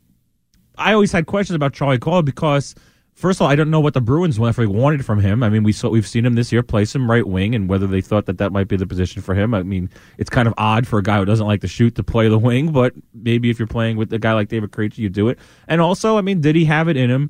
[0.79, 2.73] I always had questions about Charlie Coyle because,
[3.13, 5.43] first of all, I don't know what the Bruins wanted from him.
[5.43, 7.87] I mean, we saw we've seen him this year play some right wing, and whether
[7.87, 9.53] they thought that that might be the position for him.
[9.53, 12.03] I mean, it's kind of odd for a guy who doesn't like to shoot to
[12.03, 15.09] play the wing, but maybe if you're playing with a guy like David Krejci, you
[15.09, 15.37] do it.
[15.67, 17.29] And also, I mean, did he have it in him?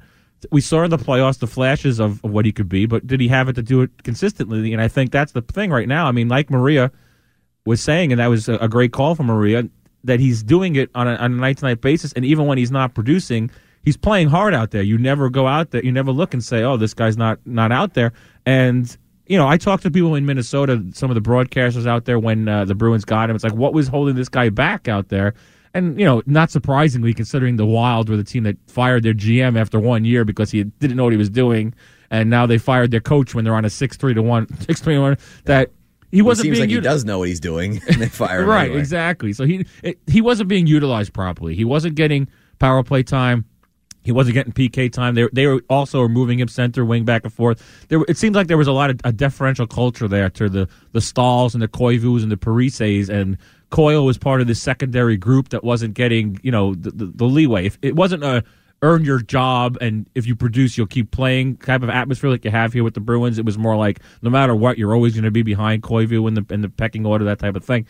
[0.51, 3.19] We saw in the playoffs the flashes of, of what he could be, but did
[3.19, 4.71] he have it to do it consistently?
[4.71, 6.05] And I think that's the thing right now.
[6.05, 6.91] I mean, like Maria
[7.65, 9.67] was saying, and that was a, a great call from Maria,
[10.03, 12.13] that he's doing it on a, night to night basis.
[12.13, 13.51] And even when he's not producing,
[13.83, 14.81] he's playing hard out there.
[14.81, 15.83] You never go out there.
[15.83, 18.13] You never look and say, "Oh, this guy's not not out there."
[18.45, 18.95] And
[19.27, 22.47] you know, I talked to people in Minnesota, some of the broadcasters out there when
[22.47, 23.35] uh, the Bruins got him.
[23.35, 25.35] It's like, what was holding this guy back out there?
[25.75, 29.55] And you know, not surprisingly, considering the Wild were the team that fired their GM
[29.55, 31.75] after one year because he didn't know what he was doing,
[32.09, 34.81] and now they fired their coach when they're on a six three to one, six
[34.81, 35.17] three to one.
[35.45, 35.69] That
[36.11, 38.09] he wasn't it seems being like util- he does know what he's doing, and they
[38.09, 38.79] fire him right, anyway.
[38.79, 39.33] exactly.
[39.33, 41.55] So he it, he wasn't being utilized properly.
[41.55, 42.27] He wasn't getting
[42.59, 43.45] power play time.
[44.01, 45.15] He wasn't getting PK time.
[45.15, 47.61] They they were also moving him center, wing, back and forth.
[47.89, 50.67] There, it seems like there was a lot of a deferential culture there to the
[50.93, 53.37] the Staals and the Koivus and the Parises, and
[53.69, 57.25] Coyle was part of this secondary group that wasn't getting you know the, the, the
[57.25, 57.65] leeway.
[57.65, 58.43] If it wasn't a
[58.81, 62.51] earn your job and if you produce you'll keep playing type of atmosphere like you
[62.51, 63.37] have here with the Bruins.
[63.37, 66.33] It was more like no matter what you're always going to be behind Koivu in
[66.33, 67.85] the in the pecking order that type of thing.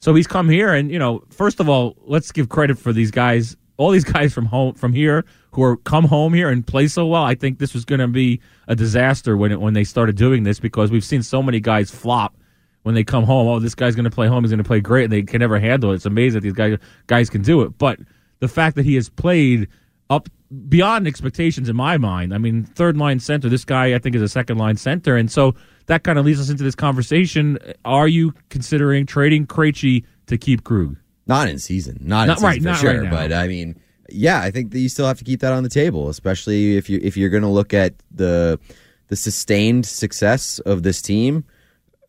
[0.00, 3.10] So he's come here and you know first of all let's give credit for these
[3.10, 6.88] guys all these guys from home from here who are come home here and play
[6.88, 7.24] so well.
[7.24, 10.42] I think this was going to be a disaster when it, when they started doing
[10.42, 12.36] this because we've seen so many guys flop
[12.82, 13.48] when they come home.
[13.48, 14.44] Oh, this guy's going to play home.
[14.44, 15.96] He's going to play great, and they can never handle it.
[15.96, 17.78] It's amazing that these guys guys can do it.
[17.78, 18.00] But
[18.40, 19.68] the fact that he has played
[20.10, 20.28] up
[20.68, 22.34] beyond expectations in my mind.
[22.34, 23.48] I mean, third line center.
[23.48, 25.54] This guy, I think, is a second line center, and so
[25.86, 27.58] that kind of leads us into this conversation.
[27.84, 30.96] Are you considering trading Krejci to keep Krug?
[31.26, 32.94] Not in season, not, Not in season right, for not sure.
[32.94, 33.10] right now.
[33.10, 35.70] but I mean, yeah, I think that you still have to keep that on the
[35.70, 38.60] table, especially if you if you're going to look at the
[39.08, 41.44] the sustained success of this team.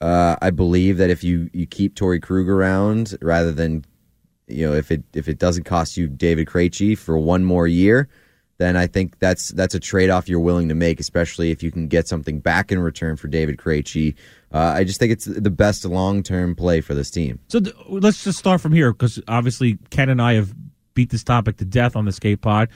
[0.02, 3.86] Uh, I believe that if you you keep Torey Krug around rather than
[4.48, 8.10] you know if it if it doesn't cost you David Krejci for one more year,
[8.58, 11.72] then I think that's that's a trade off you're willing to make, especially if you
[11.72, 14.16] can get something back in return for David Krejci.
[14.54, 17.40] Uh, I just think it's the best long term play for this team.
[17.50, 20.54] So th- let's just start from here because obviously Ken and I have
[20.94, 22.70] beat this topic to death on the skate pod.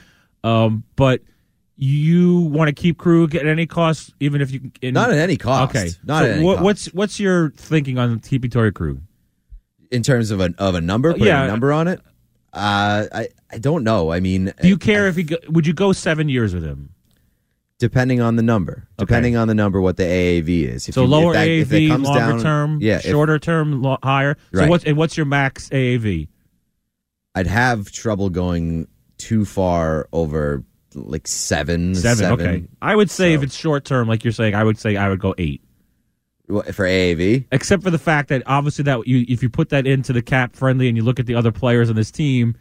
[0.44, 1.22] Um, but
[1.76, 5.36] you want to keep Krug at any cost, even if you in, Not at any
[5.36, 5.74] cost.
[5.74, 6.64] Okay, Not So at any what, cost.
[6.64, 9.00] What's what's your thinking on keeping Torey Krug?
[9.90, 11.44] In terms of a of a number, putting yeah.
[11.44, 12.00] a number on it.
[12.52, 14.12] Uh, I I don't know.
[14.12, 16.90] I mean, Do you care if he go, would you go seven years with him?
[17.78, 20.86] depending on the number, depending on the number, what the AAV is.
[20.86, 23.80] If so you- lower that- if AAV, comes longer down- term, yeah, if- shorter term,
[23.80, 24.36] lo- higher.
[24.52, 24.68] So Right.
[24.68, 26.28] what's and what's your max AAV?
[27.34, 30.62] I'd have trouble going too far over
[30.94, 31.94] like seven.
[31.94, 32.32] Seven.
[32.32, 35.08] Okay, I would say if it's short term, like you're saying, I would say I
[35.08, 35.62] would go eight.
[36.50, 37.46] What, for AAV.
[37.52, 40.54] except for the fact that obviously that you if you put that into the cap
[40.56, 42.56] friendly and you look at the other players on this team,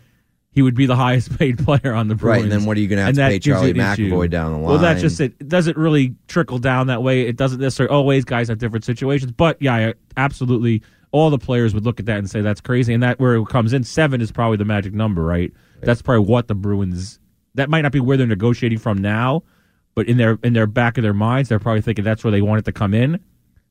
[0.52, 2.44] he would be the highest paid player on the Bruins.
[2.44, 4.10] Right, and then what are you gonna have And to pay Charlie an issue.
[4.10, 4.68] McAvoy down the line?
[4.68, 5.34] Well, that's just it.
[5.40, 7.22] It doesn't really trickle down that way.
[7.22, 8.26] It doesn't necessarily always.
[8.26, 10.82] Guys have different situations, but yeah, absolutely.
[11.12, 13.48] All the players would look at that and say that's crazy, and that where it
[13.48, 15.52] comes in seven is probably the magic number, right?
[15.82, 17.20] That's probably what the Bruins.
[17.56, 19.42] That might not be where they're negotiating from now,
[19.96, 22.42] but in their in their back of their minds, they're probably thinking that's where they
[22.42, 23.20] want it to come in.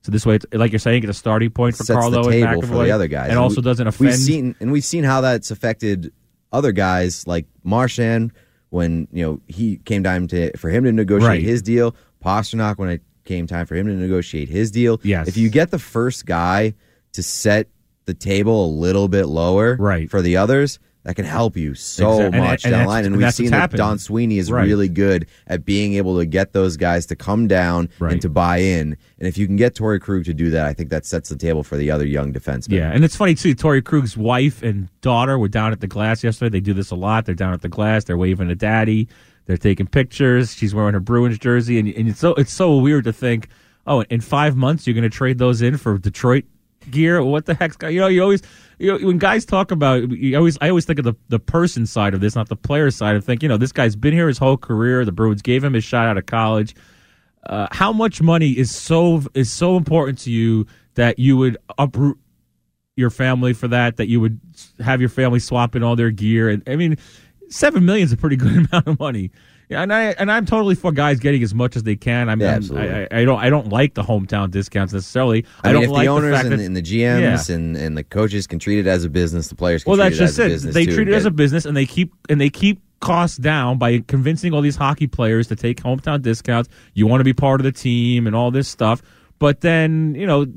[0.01, 2.29] So this way, it's, like you're saying, it's a starting point for sets Carlo the
[2.45, 4.09] and McAvoy, for the other guys, and also we- doesn't offend.
[4.09, 6.11] We've seen and we've seen how that's affected
[6.51, 8.31] other guys like Marchand
[8.69, 11.41] when you know he came time to for him to negotiate Right.
[11.43, 11.95] his deal.
[12.23, 14.99] Pastrnak when it came time for him to negotiate his deal.
[15.03, 15.27] Yes.
[15.27, 16.73] if you get the first guy
[17.13, 17.67] to set
[18.05, 20.09] the table a little bit lower, Right.
[20.09, 20.79] for the others.
[21.09, 23.23] That can help you so Exact- and- much and down that's- the line, and and
[23.23, 23.77] we've seen that happened.
[23.79, 24.67] Don Sweeney is Right.
[24.67, 28.11] really good at being able to get those guys to come down Right.
[28.13, 28.95] and to buy in.
[29.17, 31.35] And if you can get Torey Krug to do that, I think that sets the
[31.35, 32.73] table for the other young defensemen.
[32.73, 33.55] Yeah, and it's funny too.
[33.55, 36.49] Torey Krug's wife and daughter were down at the glass yesterday.
[36.51, 37.25] They do this a lot.
[37.25, 38.03] They're down at the glass.
[38.03, 39.07] They're waving to daddy.
[39.47, 40.53] They're taking pictures.
[40.53, 43.47] She's wearing her Bruins jersey, and, and it's so it's so weird to think,
[43.87, 46.43] oh, in five months you're going to trade those in for Detroit
[46.91, 47.23] gear.
[47.23, 47.77] What the heck's?
[47.81, 48.41] You know, you always
[48.77, 51.85] you know when guys talk about you always I always think of the the person
[51.85, 53.15] side of this, not the player side.
[53.15, 55.05] of think you know this guy's been here his whole career.
[55.05, 56.75] The Bruins gave him his shot out of college.
[57.45, 62.17] Uh, how much money is so is so important to you that you would uproot
[62.95, 63.97] your family for that?
[63.97, 64.39] That you would
[64.79, 66.49] have your family swap in all their gear?
[66.49, 66.97] And I mean,
[67.49, 69.31] seven million is a pretty good amount of money.
[69.69, 72.27] Yeah, and I and I'm totally for guys getting as much as they can.
[72.27, 72.89] I'm, Yeah, I'm- absolutely.
[72.89, 75.45] I, I, I don't I don't like the hometown discounts necessarily.
[75.63, 77.55] I, mean, don't if like the owners fact and, that, and the GMs Yeah.
[77.55, 80.17] and, and the coaches can treat it as a business, the players can well, treat
[80.17, 80.49] that's it just as a it.
[80.49, 80.95] business They too.
[80.95, 84.53] treat it as a business, and they keep and they keep costs down by convincing
[84.53, 86.67] all these hockey players to take hometown discounts.
[86.95, 89.01] You want to be part of the team and all this stuff.
[89.37, 90.47] But then, you know,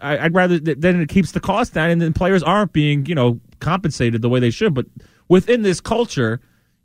[0.00, 3.14] I, I'd rather then it keeps the cost down, and then players aren't being, you
[3.14, 4.72] know, compensated the way they should.
[4.74, 4.86] But
[5.28, 6.40] within this culture,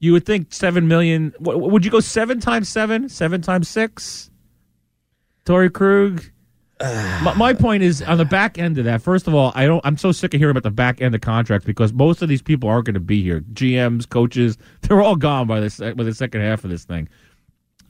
[0.06, 1.34] you would think seven million.
[1.40, 4.30] Would you go seven times seven, seven times six?
[5.46, 6.24] Torey Krug.
[6.80, 9.02] my, my point is on the back end of that.
[9.02, 9.82] First of all, I don't.
[9.84, 12.42] I'm so sick of hearing about the back end of contracts because most of these
[12.42, 13.42] people aren't going to be here.
[13.54, 17.10] GMs, coaches, they're all gone by this by the second half of this thing.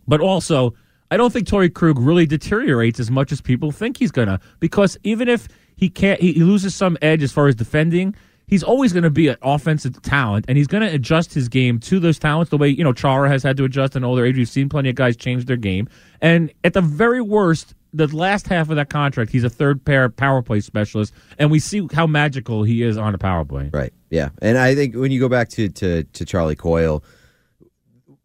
[0.08, 0.74] But also,
[1.12, 4.40] I don't think Torey Krug really deteriorates as much as people think he's gonna.
[4.60, 8.16] Because even if he can't, he, he loses some edge as far as defending.
[8.48, 11.80] He's always going to be an offensive talent, and he's going to adjust his game
[11.80, 14.38] to those talents the way you know Chara has had to adjust in older age.
[14.38, 15.88] We've seen plenty of guys change their game,
[16.22, 20.08] and at the very worst, the last half of that contract, he's a third pair
[20.10, 23.70] power play specialist, and we see how magical he is on a power play.
[23.74, 23.94] Right.
[24.12, 24.30] Yeah.
[24.42, 27.04] And I think when you go back to to, to Charlie Coyle,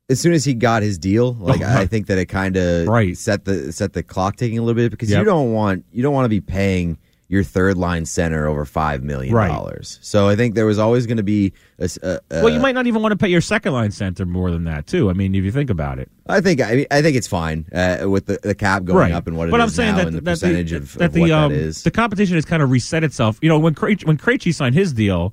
[0.09, 3.17] as soon as he got his deal, like I think that it kind of Right.
[3.17, 5.21] set the set the clock ticking a little bit because Yep.
[5.21, 6.99] you don't want you don't want to be paying
[7.31, 10.01] your third line center over five million dollars.
[10.03, 12.75] So I think there was always going to be a, a- a- well, you might
[12.75, 15.09] not even want to pay your second line center more than that, too.
[15.09, 16.11] I mean, if you think about it.
[16.27, 19.13] I think I, mean, I think it's fine uh, with the, the cap going right.
[19.13, 20.77] up and what it is but I'm saying now that, and the that percentage the,
[20.79, 21.85] of, that of the what um, that is.
[21.85, 23.39] the competition has kind of reset itself.
[23.41, 25.33] You know, when Krejci, when Krejci signed his deal,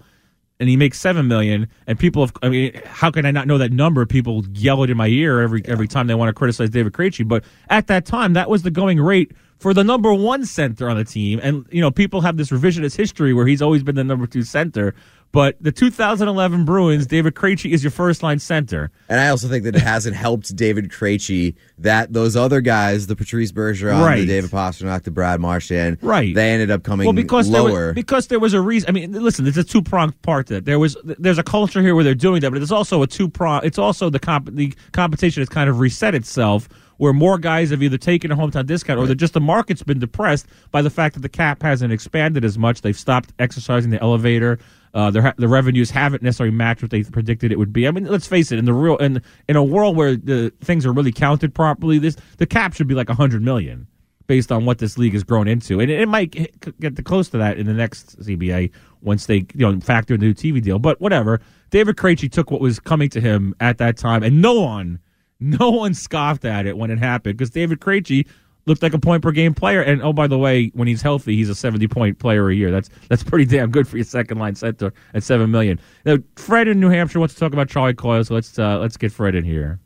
[0.60, 2.34] and he makes seven million, and people have.
[2.44, 4.06] I mean, how can I not know that number?
[4.06, 7.28] People yell it in my ear every every time they want to criticize David Krejci.
[7.28, 10.98] But at that time, that was the going rate for the number one center on
[10.98, 11.40] the team.
[11.44, 14.44] And you know, people have this revisionist history where he's always been the number two
[14.44, 14.94] center.
[15.34, 18.92] But the 2011 Bruins, David Krejci is your first line center.
[19.10, 23.16] And I also think that it hasn't helped David Krejci that those other guys, the
[23.16, 26.34] Patrice Bergeron, the David Pastrnak, the Brad Marchand, Right.
[26.34, 27.88] they ended up coming well because there lower.
[27.88, 28.88] was, because there was a reason.
[28.90, 30.66] I mean, listen, there's a two pronged part to that.
[30.66, 33.28] There was there's a culture here where they're doing that, but it's also a two
[33.28, 33.62] prong.
[33.66, 36.70] It's also the comp the competition has kind of reset itself.
[36.98, 40.00] Where more guys have either taken a hometown discount or that just the market's been
[40.00, 42.82] depressed by the fact that the cap hasn't expanded as much.
[42.82, 44.58] They've stopped exercising the elevator.
[44.94, 47.88] Uh, their the revenues haven't necessarily matched what they predicted it would be.
[47.88, 48.58] I mean, let's face it.
[48.58, 52.18] In the real in in a world where the things are really counted properly, this
[52.38, 53.88] the cap should be like a hundred million
[54.28, 56.32] based on what this league has grown into, and it, it might
[56.80, 58.72] get to close to that in the next CBA
[59.02, 60.80] once they you know factor in the new TV deal.
[60.80, 64.60] But whatever, David Krejci took what was coming to him at that time, and no
[64.60, 65.00] one,
[65.40, 68.28] no one scoffed at it when it happened because David Krejci
[68.66, 69.82] looked like a point per game player.
[69.82, 72.72] And oh, by the way, when he's healthy, he's a seventy point player a year.
[72.72, 75.80] That's that's pretty damn good for your second line center at seven million.
[76.06, 78.98] Now, Fred in New Hampshire wants to talk about Charlie Coyle, so let's uh, let's
[78.98, 79.80] get Fred in here.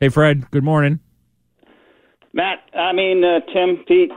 [0.00, 0.50] Hey, Fred.
[0.50, 1.00] Good morning.
[2.32, 4.12] Matt, I mean uh, Tim, Pete,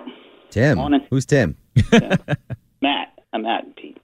[0.49, 1.07] Tim, Morning.
[1.09, 1.55] who's Tim?
[2.81, 3.97] Matt, I'm Matt and Pete.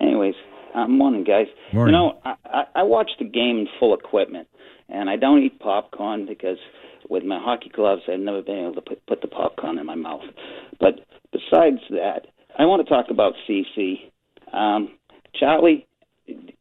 [0.00, 0.34] Anyways,
[0.76, 1.46] uh, morning guys.
[1.72, 1.92] Morning.
[1.92, 4.46] You know, I, I, I watch the game in full equipment,
[4.88, 6.58] and I don't eat popcorn because
[7.08, 9.94] with my hockey gloves, I've never been able to put, put the popcorn in my
[9.94, 10.22] mouth.
[10.80, 11.00] But
[11.32, 12.26] besides that,
[12.58, 14.10] I want to talk about CC.
[14.52, 14.90] Um,
[15.34, 15.86] Charlie,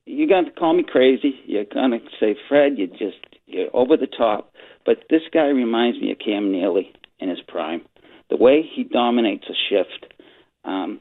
[0.05, 1.35] you're going to call me crazy.
[1.45, 4.53] You're going to say, Fred, you just you're over the top.
[4.85, 7.81] But this guy reminds me of Cam Neely in his prime.
[8.29, 10.13] The way he dominates a shift,
[10.65, 10.99] um,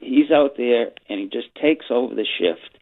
[0.00, 2.78] he's out there and he just takes over the shift.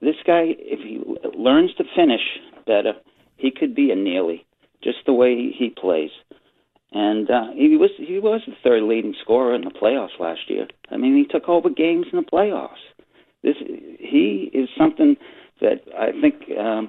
[0.00, 1.00] This guy, if he
[1.36, 2.20] learns to finish
[2.66, 2.92] better,
[3.36, 4.46] he could be a Neely,
[4.82, 6.10] just the way he, plays.
[6.92, 10.68] And uh, he was he was the third leading scorer in the playoffs last year.
[10.90, 12.70] I mean, he took over games in the playoffs.
[13.42, 13.56] This
[13.98, 15.16] he is something
[15.60, 16.88] that I think um,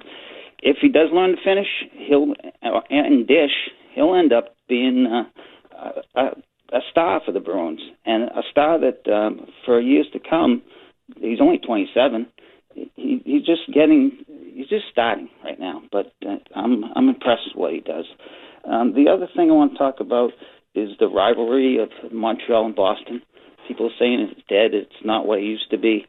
[0.62, 1.68] if he does learn to finish,
[2.08, 2.34] he'll
[2.64, 6.22] uh, and dish, he'll end up being uh, a,
[6.76, 10.62] a star for the Bruins and a star that um, for years to come.
[11.20, 12.28] He's only 27.
[12.74, 14.26] He, he's just getting.
[14.58, 18.05] He's just starting right now, but uh, I'm I'm impressed with what he does.
[18.66, 20.32] Um, the other thing I want to talk about
[20.74, 23.22] is the rivalry of Montreal and Boston.
[23.68, 24.74] People are saying it's dead.
[24.74, 26.08] It's not what it used to be.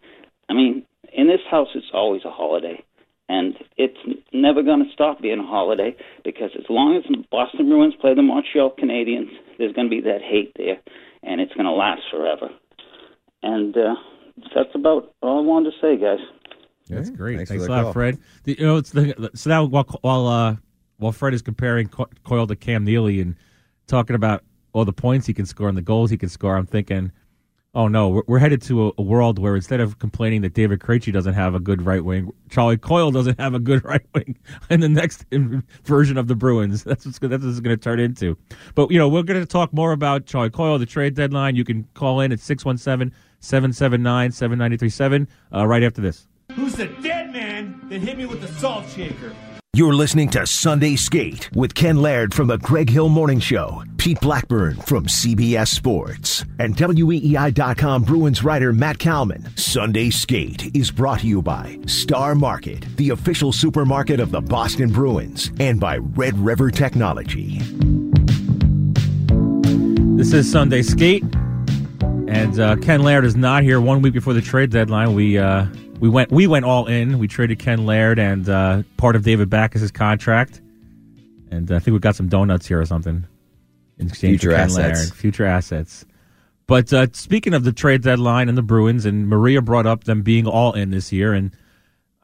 [0.49, 2.82] I mean, in this house, it's always a holiday,
[3.28, 3.99] and it's
[4.32, 5.94] never going to stop being a holiday
[6.24, 9.28] because as long as Boston Bruins play the Montreal Canadiens,
[9.59, 10.80] there's going to be that hate there,
[11.22, 12.49] and it's going to last forever.
[13.42, 13.94] And uh,
[14.55, 16.24] that's about all I wanted to say, guys.
[16.97, 17.36] That's great.
[17.36, 17.93] Thanks Thanks, a lot, call.
[17.93, 18.18] Fred.
[18.45, 20.57] The- you know, it's the, so now while while uh,
[20.99, 23.36] while Fred is comparing Co- Coyle to Cam Neely and
[23.86, 26.66] talking about all the points he can score and the goals he can score, I'm
[26.66, 27.11] thinking,
[27.74, 30.80] oh no, we're, we're headed to a, a world where instead of complaining that David
[30.80, 34.36] Krejci doesn't have a good right wing, Charlie Coyle doesn't have a good right wing
[34.70, 36.84] in the next in- version of the Bruins.
[36.84, 37.18] That's what's.
[37.18, 38.36] That's what it's going to turn into.
[38.74, 41.57] But you know, we're going to talk more about Charlie Coyle, the trade deadline.
[41.57, 46.28] You can call in at 617 779 7937 uh, right after this.
[46.55, 49.34] Who's the dead man that hit me with the salt shaker?
[49.74, 54.18] You're listening to Sunday Skate with Ken Laird from the Greg Hill Morning Show, Pete
[54.20, 59.55] Blackburn from CBS Sports, and WEEI.com Bruins writer Matt Kalman.
[59.57, 64.90] Sunday Skate is brought to you by Star Market, the official supermarket of the Boston
[64.90, 67.59] Bruins, and by Red River Technology.
[70.16, 71.24] This is Sunday Skate.
[72.26, 73.80] And uh, Ken Laird is not here.
[73.80, 75.66] One week before the trade deadline, we uh,
[76.01, 77.18] we went we went all in.
[77.18, 80.61] We traded Ken Laird and uh, part of David Backes's contract,
[81.51, 83.26] and I think we got some donuts here or something
[83.99, 84.99] in exchange Future for Ken assets.
[85.01, 85.14] Laird.
[85.14, 86.05] Future assets.
[86.66, 90.22] But uh, speaking of the trade deadline and the Bruins, and Maria brought up them
[90.22, 91.51] being all in this year, and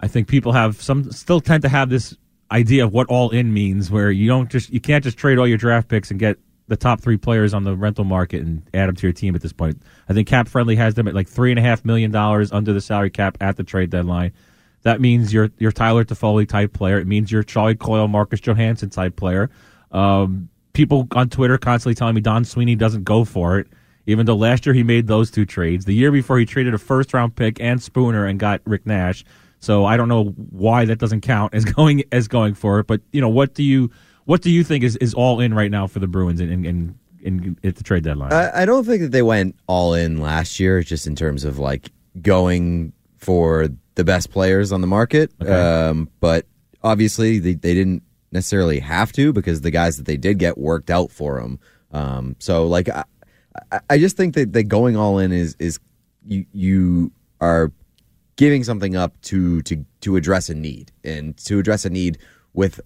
[0.01, 2.17] I think people have some still tend to have this
[2.51, 5.49] idea of what all in means, where you don't just you can't just trade all
[5.49, 8.89] your draft picks and get the top three players on the rental market and add
[8.89, 9.83] them to your team at this point.
[10.09, 12.73] I think Cap Friendly has them at like three and a half million dollars under
[12.73, 14.33] the salary cap at the trade deadline.
[14.83, 16.99] That means you're you're Tyler Toffoli type player.
[16.99, 19.51] It means you're Charlie Coyle, Marcus Johansson type player.
[19.93, 23.67] Um, people on Twitter constantly telling me Don Sweeney doesn't go for it,
[24.07, 25.85] even though last year he made those two trades.
[25.85, 29.25] The year before he traded a first round pick and Spooner and got Rick Nash.
[29.61, 32.87] So I don't know why that doesn't count as going as going for it.
[32.87, 33.91] But you know what do you
[34.25, 36.65] what do you think is, is all in right now for the Bruins in in,
[36.65, 38.33] in, in at the trade deadline?
[38.33, 41.59] I, I don't think that they went all in last year, just in terms of
[41.59, 41.91] like
[42.23, 45.31] going for the best players on the market.
[45.91, 46.47] Um, but
[46.83, 48.03] obviously, they, they didn't
[48.33, 51.59] necessarily have to because the guys that they did get worked out for them.
[51.93, 53.05] Um, so, like, I,
[53.73, 55.79] I- I just think that, that going all in is is
[56.27, 57.71] you you are
[58.35, 62.19] giving something up to to to address a need and to address a need
[62.53, 62.81] with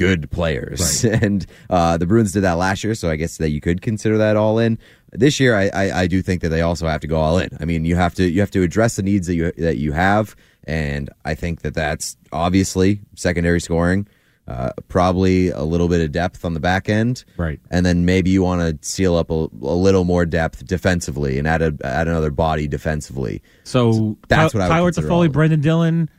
[0.00, 1.04] good players.
[1.04, 4.16] And uh, the Bruins did that last year, so I guess that you could consider
[4.18, 4.78] that all in.
[5.12, 7.50] This year, I, I, I do think that they also have to go all in.
[7.60, 9.92] I mean, you have to you have to address the needs that you that you
[9.92, 10.34] have,
[10.64, 14.08] and I think that that's obviously secondary scoring.
[14.48, 17.60] Uh, probably a little bit of depth on the back end, right?
[17.70, 21.46] And then maybe you want to seal up a, a little more depth defensively and
[21.46, 23.42] add a add another body defensively.
[23.62, 25.28] So that's Ty- what I would Tyler Toffoli.
[25.28, 26.10] Brenden Dillon,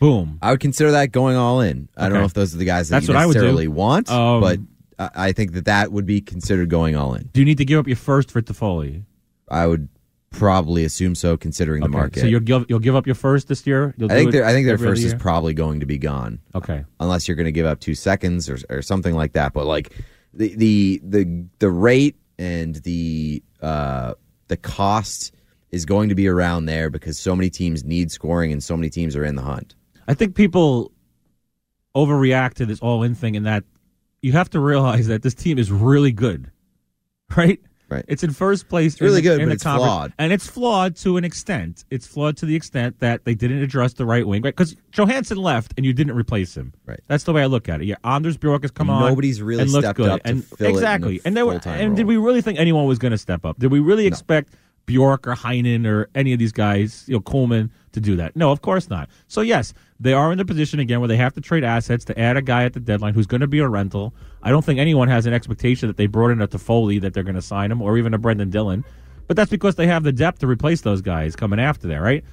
[0.00, 0.38] boom.
[0.42, 1.88] I would consider that going all in.
[1.96, 2.18] I don't Okay.
[2.20, 3.38] know if those are the guys that That's you what I would do.
[3.40, 4.58] necessarily want, Um, but
[4.98, 7.30] I I think that that would be considered going all in.
[7.32, 9.04] Do you need to give up your first for Toffoli?
[9.48, 9.88] I would
[10.30, 12.20] probably assume so, considering the market.
[12.20, 13.94] So you'll give you'll give up your first this year.
[13.96, 15.18] You'll I do think it their I think their every other first is year?
[15.18, 16.38] probably going to be gone.
[16.54, 16.84] Okay.
[17.00, 19.52] unless you're going to give up two seconds or or something like that.
[19.52, 19.92] But like
[20.34, 24.14] the the the the rate and the uh
[24.48, 25.32] the cost
[25.70, 28.90] is going to be around there because so many teams need scoring and so many
[28.90, 29.74] teams are in the hunt.
[30.10, 30.90] I think people
[31.94, 33.62] overreact to this all in thing and that
[34.22, 36.50] you have to realize that this team is really good.
[37.36, 37.60] Right?
[37.88, 38.04] Right.
[38.08, 38.94] It's in first place.
[38.94, 40.12] It's really in the, good, but it's flawed.
[40.18, 41.84] And it's flawed to an extent.
[41.90, 44.42] It's flawed to the extent that they didn't address the right wing.
[44.42, 44.52] right?
[44.52, 46.72] Because Johansson left and you didn't replace him.
[46.86, 46.98] Right.
[47.06, 47.84] That's the way I look at it.
[47.84, 49.08] Yeah, Anders Bjork has come on.
[49.08, 50.08] Nobody's really and stepped good.
[50.08, 51.20] up to and fill it in a exactly.
[51.24, 51.60] and they were.
[51.64, 53.60] And did we really think anyone was going to step up?
[53.60, 54.54] Did we really expect
[54.86, 58.36] Bjork or Heinen or any of these guys, you know, Kuhlman, to do that?
[58.36, 59.08] No, of course not.
[59.28, 62.18] So yes, they are in the position again where they have to trade assets to
[62.18, 64.14] add a guy at the deadline who's going to be a rental.
[64.42, 67.22] I don't think anyone has an expectation that they brought in a Toffoli that they're
[67.22, 68.84] going to sign him or even a Brenden Dillon,
[69.26, 72.24] but that's because they have the depth to replace those guys coming after there, right?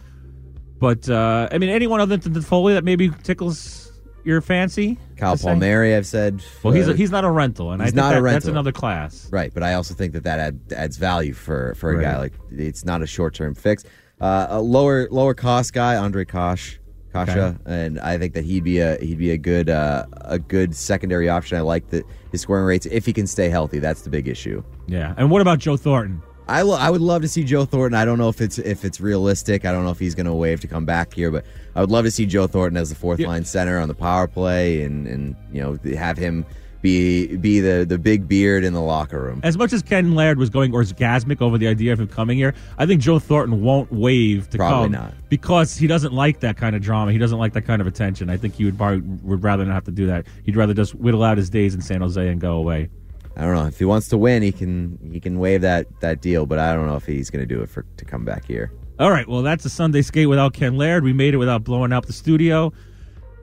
[0.80, 3.92] But uh, I mean, anyone other than Toffoli that maybe tickles
[4.24, 5.00] your fancy?
[5.16, 5.38] Kyle?
[5.38, 6.44] Palmieri, I've said.
[6.62, 8.36] Well, he's a, he's not a rental, and I he's think not that, a rental.
[8.36, 9.28] that's another class.
[9.32, 12.34] Right, but I also think that that add, adds value for for a guy like
[12.52, 13.84] it's not a short term fix.
[14.20, 16.80] Uh, a lower lower cost guy, Ondrej Kosh,
[17.14, 20.76] Kase, and I think that he'd be a he'd be a good uh, a good
[20.76, 21.58] secondary option.
[21.58, 23.80] I like that his scoring rates if he can stay healthy.
[23.80, 24.64] That's the big issue.
[24.88, 26.22] Yeah, and what about Joe Thornton?
[26.50, 28.00] I, lo- I would love to see Joe Thornton.
[28.00, 29.66] I don't know if it's if it's realistic.
[29.66, 31.46] I don't know if he's going to waive to come back here, but
[31.76, 34.28] I would love to see Joe Thornton as the fourth line center on the power
[34.28, 36.46] play, and and you know have him
[36.82, 39.40] be be the the big beard in the locker room.
[39.44, 42.54] As much as Ken Laird was going orgasmic over the idea of him coming here,
[42.78, 45.14] I think Joe Thornton won't waive to Probably come not.
[45.30, 47.12] because he doesn't like that kind of drama.
[47.12, 48.30] He doesn't like that kind of attention.
[48.30, 50.26] I think he would probably would rather not have to do that.
[50.44, 52.90] He'd rather just whittle out his days in San Jose and go away.
[53.36, 56.22] I don't know if he wants to win, he can he can waive that that
[56.22, 58.46] deal, but I don't know if he's going to do it for to come back
[58.46, 58.72] here.
[59.00, 61.04] All right, well, that's a Sunday skate without Ken Laird.
[61.04, 62.74] We made it without blowing up the studio.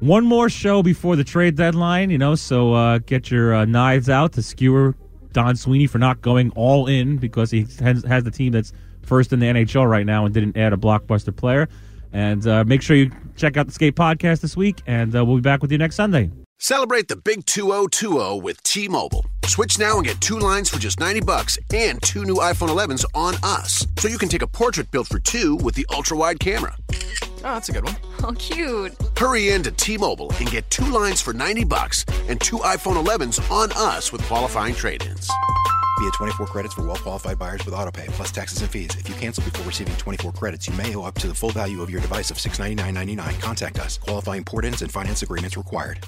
[0.05, 4.11] One more show before the trade deadline, you know, so uh, get your uh, knives
[4.11, 4.95] out to skewer
[5.33, 9.33] Don Sweeney for not going all in because he has, has the team that's first
[9.33, 11.71] in the NHL right now and didn't add a blockbuster player.
[12.13, 15.37] And uh, make sure you check out the Skate Podcast this week, and uh, we'll
[15.37, 16.31] be back with you next Sunday.
[16.67, 19.27] Celebrate the big 2020 with T-Mobile.
[19.45, 23.05] Switch now and get two lines for just 90 bucks and two new iPhone 11s
[23.15, 23.87] on us.
[23.99, 26.75] So you can take a portrait built for two with the ultra-wide camera.
[26.91, 27.97] Oh, that's a good one.
[28.23, 28.97] Oh, cute.
[29.15, 33.51] Hurry in to T-Mobile and get two lines for 90 bucks and two iPhone 11s
[33.51, 35.29] on us with qualifying trade-ins.
[35.99, 38.97] Via 24 credits for well qualified buyers with autopay plus taxes and fees.
[38.99, 41.83] If you cancel before receiving 24 credits, you may owe up to the full value
[41.83, 43.39] of your device of $699.99.
[43.43, 43.99] Contact us.
[43.99, 46.01] Qualifying port ins and finance agreements required.